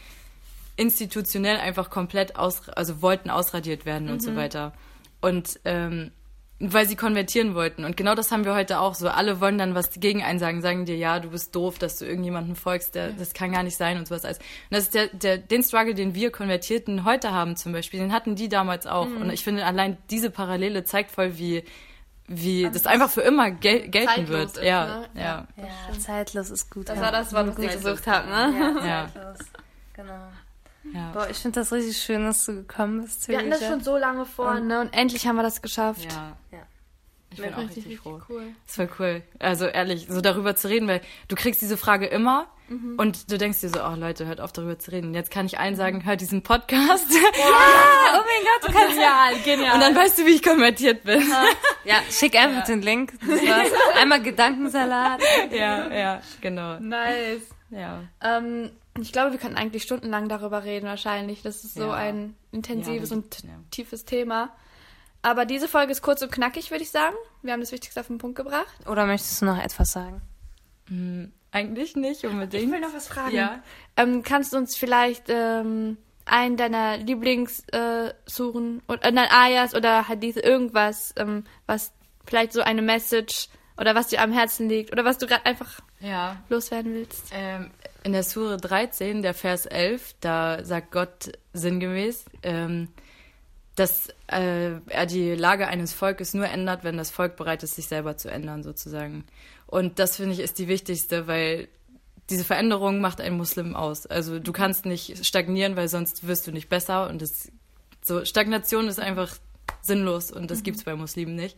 institutionell 0.75 1.57
einfach 1.57 1.89
komplett 1.89 2.35
aus, 2.35 2.69
also 2.69 3.01
wollten 3.01 3.29
ausradiert 3.29 3.85
werden 3.85 4.09
und 4.09 4.21
so 4.21 4.35
weiter. 4.35 4.73
Und 5.21 5.59
ähm, 5.65 6.11
weil 6.59 6.87
sie 6.87 6.95
konvertieren 6.95 7.53
wollten. 7.53 7.85
Und 7.85 7.97
genau 7.97 8.15
das 8.15 8.31
haben 8.31 8.43
wir 8.43 8.55
heute 8.55 8.79
auch 8.79 8.95
so. 8.95 9.09
Alle 9.09 9.39
wollen 9.39 9.57
dann 9.57 9.75
was 9.75 9.91
gegen 9.91 10.23
einen 10.23 10.39
sagen, 10.39 10.61
sagen 10.61 10.85
dir, 10.85 10.97
ja, 10.97 11.19
du 11.19 11.29
bist 11.29 11.55
doof, 11.55 11.77
dass 11.77 11.99
du 11.99 12.05
irgendjemandem 12.05 12.55
folgst, 12.55 12.95
der, 12.95 13.09
das 13.11 13.33
kann 13.33 13.51
gar 13.51 13.63
nicht 13.63 13.77
sein 13.77 13.97
und 13.97 14.07
sowas 14.07 14.25
alles. 14.25 14.39
Und 14.39 14.45
das 14.71 14.83
ist 14.85 14.93
der, 14.95 15.07
der, 15.07 15.37
den 15.37 15.63
Struggle, 15.63 15.93
den 15.93 16.15
wir 16.15 16.31
Konvertierten 16.31 17.05
heute 17.05 17.31
haben 17.31 17.55
zum 17.55 17.73
Beispiel, 17.73 17.99
den 17.99 18.11
hatten 18.11 18.35
die 18.35 18.49
damals 18.49 18.87
auch. 18.87 19.05
Und 19.05 19.29
ich 19.31 19.43
finde, 19.43 19.65
allein 19.65 19.97
diese 20.09 20.31
Parallele 20.31 20.83
zeigt 20.83 21.11
voll, 21.11 21.37
wie, 21.37 21.63
wie 22.27 22.69
das 22.71 22.87
einfach 22.87 23.09
für 23.09 23.21
immer 23.21 23.51
gel 23.51 23.87
gelten 23.87 24.07
zeitlos 24.07 24.29
wird. 24.29 24.57
ist, 24.57 24.63
ja, 24.63 24.85
ne? 24.85 25.09
ja, 25.15 25.47
Ja, 25.57 25.99
zeitlos 25.99 26.49
ist 26.49 26.71
gut. 26.71 26.89
Das 26.89 26.99
war 26.99 27.11
das, 27.11 27.33
was 27.33 27.57
ich 27.57 27.71
gesucht 27.71 28.07
habe, 28.07 28.27
ne? 28.27 28.81
ja, 28.85 29.09
Zeitlos. 29.13 29.37
Genau. 29.93 30.27
Ja. 30.93 31.11
Boah, 31.13 31.29
ich 31.29 31.37
finde 31.37 31.59
das 31.59 31.71
richtig 31.71 31.97
schön, 31.97 32.23
dass 32.25 32.45
du 32.45 32.53
gekommen 32.55 33.01
bist. 33.03 33.27
Wir 33.27 33.37
hatten 33.39 33.49
das 33.51 33.65
schon 33.65 33.81
so 33.83 33.97
lange 33.97 34.25
vor, 34.25 34.59
ne? 34.59 34.81
Und 34.81 34.93
endlich 34.93 35.27
haben 35.27 35.35
wir 35.35 35.43
das 35.43 35.61
geschafft. 35.61 36.05
ja. 36.05 36.37
Ja. 36.51 36.59
Ich 37.29 37.41
bin 37.41 37.53
auch 37.53 37.57
richtig, 37.59 37.85
richtig 37.85 37.99
froh. 37.99 38.21
cool. 38.29 38.47
Das 38.65 38.79
war 38.79 38.87
cool. 38.99 39.21
Also 39.37 39.65
ehrlich, 39.65 40.07
so 40.09 40.21
darüber 40.21 40.55
zu 40.55 40.69
reden, 40.69 40.87
weil 40.87 41.01
du 41.27 41.35
kriegst 41.35 41.61
diese 41.61 41.75
Frage 41.77 42.07
immer 42.07 42.47
und 42.97 43.31
du 43.31 43.37
denkst 43.37 43.61
dir 43.61 43.69
so, 43.69 43.79
oh 43.83 43.95
Leute, 43.95 44.25
hört 44.25 44.41
auf 44.41 44.51
darüber 44.53 44.79
zu 44.79 44.91
reden. 44.91 45.07
Und 45.09 45.13
jetzt 45.13 45.29
kann 45.29 45.45
ich 45.45 45.59
allen 45.59 45.75
sagen, 45.75 46.03
hört 46.05 46.21
diesen 46.21 46.41
Podcast. 46.41 47.05
Oh 48.09 48.19
mein 48.19 48.43
Gott, 48.43 48.69
du 48.69 48.73
kannst 48.73 48.95
Genial, 48.95 49.35
genial. 49.43 49.75
Und 49.75 49.81
dann 49.81 49.95
weißt 49.95 50.17
du, 50.19 50.25
wie 50.25 50.31
ich 50.31 50.41
konvertiert 50.43 51.03
bin. 51.03 51.21
Ja, 51.83 51.95
schick 52.09 52.35
einfach 52.35 52.63
den 52.65 52.81
Link. 52.81 53.13
Das 53.19 53.41
war's. 53.41 53.69
Einmal 54.01 54.21
Gedankensalat. 54.21 55.21
ja, 55.51 55.93
ja, 55.93 56.21
genau. 56.41 56.79
nice. 56.79 57.41
Ja. 57.69 58.03
Ähm, 58.23 58.71
ich 59.01 59.11
glaube, 59.11 59.31
wir 59.31 59.39
könnten 59.39 59.57
eigentlich 59.57 59.83
stundenlang 59.83 60.29
darüber 60.29 60.63
reden, 60.63 60.85
wahrscheinlich. 60.87 61.41
Das 61.41 61.63
ist 61.63 61.75
so 61.75 61.87
Ja. 61.87 61.93
ein 61.93 62.35
intensives 62.51 63.09
Ja, 63.09 63.15
und 63.17 63.43
ja. 63.43 63.49
tiefes 63.71 64.05
Thema. 64.05 64.55
Aber 65.21 65.45
diese 65.45 65.67
Folge 65.67 65.91
ist 65.91 66.01
kurz 66.01 66.21
und 66.21 66.31
knackig, 66.31 66.71
würde 66.71 66.83
ich 66.83 66.91
sagen. 66.91 67.15
Wir 67.41 67.53
haben 67.53 67.59
das 67.59 67.71
Wichtigste 67.71 67.99
auf 67.99 68.07
den 68.07 68.17
Punkt 68.17 68.37
gebracht. 68.37 68.87
Oder 68.87 69.05
möchtest 69.05 69.41
du 69.41 69.45
noch 69.45 69.57
etwas 69.61 69.91
sagen? 69.91 70.21
Eigentlich 71.51 71.95
nicht 71.95 72.23
unbedingt. 72.23 72.63
Ich 72.63 72.71
will 72.71 72.79
noch 72.79 72.93
was 72.93 73.07
fragen. 73.07 73.35
Ja. 73.35 73.61
Ähm, 73.97 74.23
kannst 74.23 74.53
du 74.53 74.57
uns 74.57 74.75
vielleicht 74.77 75.25
ähm, 75.27 75.97
einen 76.25 76.55
deiner 76.55 76.97
Lieblingssuren 76.97 78.79
äh, 78.79 78.91
oder 78.91 79.03
äh, 79.05 79.11
nein, 79.11 79.27
Ayas 79.29 79.75
oder 79.75 80.07
Hadithe 80.07 80.39
irgendwas, 80.39 81.13
ähm, 81.17 81.43
was 81.65 81.91
vielleicht 82.25 82.53
so 82.53 82.61
eine 82.61 82.81
Message 82.81 83.49
oder 83.77 83.95
was 83.95 84.07
dir 84.07 84.21
am 84.21 84.31
Herzen 84.31 84.69
liegt 84.69 84.91
oder 84.91 85.03
was 85.05 85.17
du 85.17 85.27
gerade 85.27 85.45
einfach 85.45 85.79
Ja. 85.99 86.41
loswerden 86.49 86.93
willst? 86.93 87.25
Ähm, 87.31 87.71
in 88.03 88.13
der 88.13 88.23
Sure 88.23 88.57
13, 88.57 89.21
der 89.21 89.33
Vers 89.33 89.65
11, 89.65 90.15
da 90.21 90.63
sagt 90.63 90.91
Gott 90.91 91.31
sinngemäß, 91.53 92.25
ähm, 92.43 92.89
dass 93.75 94.09
äh, 94.27 94.79
er 94.87 95.05
die 95.05 95.35
Lage 95.35 95.67
eines 95.67 95.93
Volkes 95.93 96.33
nur 96.33 96.47
ändert, 96.47 96.83
wenn 96.83 96.97
das 96.97 97.11
Volk 97.11 97.35
bereit 97.35 97.63
ist, 97.63 97.75
sich 97.75 97.87
selber 97.87 98.17
zu 98.17 98.29
ändern, 98.29 98.63
sozusagen. 98.63 99.25
Und 99.67 99.99
das 99.99 100.15
finde 100.17 100.33
ich 100.33 100.39
ist 100.39 100.57
die 100.57 100.67
wichtigste, 100.67 101.27
weil 101.27 101.67
diese 102.29 102.43
Veränderung 102.43 102.99
macht 102.99 103.21
einen 103.21 103.37
Muslim 103.37 103.75
aus. 103.75 104.05
Also 104.05 104.39
du 104.39 104.51
kannst 104.51 104.85
nicht 104.85 105.25
stagnieren, 105.25 105.75
weil 105.75 105.87
sonst 105.87 106.27
wirst 106.27 106.47
du 106.47 106.51
nicht 106.51 106.69
besser. 106.69 107.07
Und 107.07 107.21
das, 107.21 107.51
so 108.03 108.25
Stagnation 108.25 108.87
ist 108.87 108.99
einfach 108.99 109.37
sinnlos 109.81 110.31
und 110.31 110.49
das 110.51 110.63
gibt's 110.63 110.83
bei 110.83 110.95
Muslimen 110.95 111.35
nicht. 111.35 111.57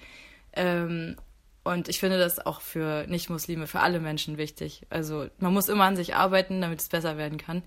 Ähm, 0.53 1.15
und 1.63 1.89
ich 1.89 1.99
finde 1.99 2.17
das 2.17 2.45
auch 2.45 2.61
für 2.61 3.05
Nicht-Muslime, 3.07 3.67
für 3.67 3.79
alle 3.79 3.99
Menschen 3.99 4.37
wichtig. 4.37 4.85
Also 4.89 5.27
man 5.39 5.53
muss 5.53 5.69
immer 5.69 5.85
an 5.85 5.95
sich 5.95 6.15
arbeiten, 6.15 6.61
damit 6.61 6.79
es 6.79 6.89
besser 6.89 7.17
werden 7.17 7.37
kann. 7.37 7.63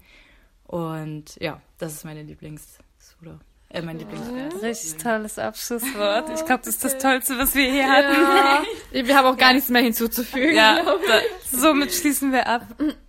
Und 0.64 1.36
ja, 1.40 1.60
das 1.78 1.92
ist 1.92 2.04
meine 2.04 2.22
Lieblingssura. 2.22 3.40
Äh, 3.68 3.82
mein 3.82 3.98
Lieblingsvers. 3.98 4.62
Richtig 4.62 5.02
tolles 5.02 5.38
Abschlusswort. 5.38 6.30
Ich 6.30 6.44
glaube, 6.44 6.62
das 6.64 6.74
ist 6.74 6.84
das 6.84 6.98
Tollste, 6.98 7.38
was 7.38 7.54
wir 7.54 7.70
hier 7.70 7.90
hatten. 7.90 8.12
Ja. 8.12 8.62
Wir 9.06 9.16
haben 9.16 9.26
auch 9.26 9.38
gar 9.38 9.54
nichts 9.54 9.70
mehr 9.70 9.82
hinzuzufügen. 9.82 10.54
Ja, 10.54 10.82
somit 11.50 11.92
schließen 11.92 12.32
wir 12.32 12.46
ab. 12.46 12.66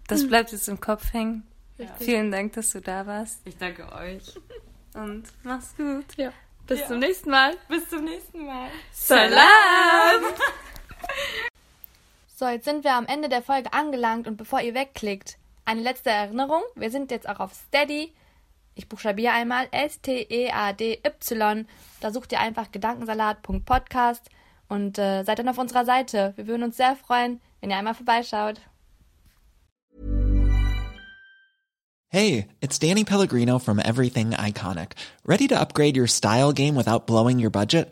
Das 0.08 0.26
bleibt 0.28 0.54
jetzt 0.54 0.70
im 0.70 0.80
Kopf 0.80 1.12
hängen. 1.12 1.44
Vielen 2.00 2.32
Dank, 2.32 2.54
dass 2.54 2.70
du 2.72 2.80
da 2.80 3.06
warst. 3.06 3.42
Ich 3.46 3.58
danke 3.58 3.92
euch. 3.92 4.24
Und 4.94 5.24
mach's 5.44 5.76
gut. 5.76 6.06
Ja. 6.16 6.32
Bis 6.68 6.88
zum 6.88 7.00
nächsten 7.00 7.30
Mal. 7.30 7.58
Bis 7.68 7.90
zum 7.90 8.06
nächsten 8.06 8.46
Mal. 8.46 8.70
Salam! 8.94 9.42
So, 12.36 12.48
jetzt 12.48 12.66
sind 12.66 12.84
wir 12.84 12.96
am 12.96 13.06
Ende 13.06 13.30
der 13.30 13.44
Folge 13.44 13.72
angelangt 13.74 14.28
und 14.28 14.38
bevor 14.38 14.60
ihr 14.60 14.74
wegklickt, 14.74 15.38
eine 15.66 15.82
letzte 15.82 16.10
Erinnerung. 16.10 16.64
Wir 16.76 16.90
sind 16.90 17.12
jetzt 17.12 17.30
auch 17.30 17.40
auf 17.40 17.54
Steady. 17.54 18.12
Ich 18.76 18.90
buchstabiere 18.90 19.34
einmal 19.34 19.68
S-T-E-A-D-Y. 19.72 21.68
Da 22.02 22.12
sucht 22.12 22.32
ihr 22.32 22.40
einfach 22.40 22.72
gedankensalat.podcast 22.72 24.30
und 24.68 24.98
äh, 24.98 25.24
seid 25.24 25.40
dann 25.40 25.48
auf 25.48 25.58
unserer 25.58 25.86
Seite. 25.86 26.34
Wir 26.36 26.48
würden 26.48 26.64
uns 26.64 26.76
sehr 26.76 26.96
freuen, 26.96 27.40
wenn 27.62 27.70
ihr 27.70 27.78
einmal 27.78 27.94
vorbeischaut. 27.94 28.60
Hey, 32.10 32.48
it's 32.62 32.78
Danny 32.78 33.04
Pellegrino 33.04 33.58
from 33.60 33.80
Everything 33.80 34.32
Iconic. 34.32 34.94
Ready 35.26 35.48
to 35.48 35.60
upgrade 35.60 35.98
your 35.98 36.08
style 36.08 36.52
game 36.52 36.76
without 36.76 37.08
blowing 37.08 37.40
your 37.40 37.52
budget? 37.52 37.92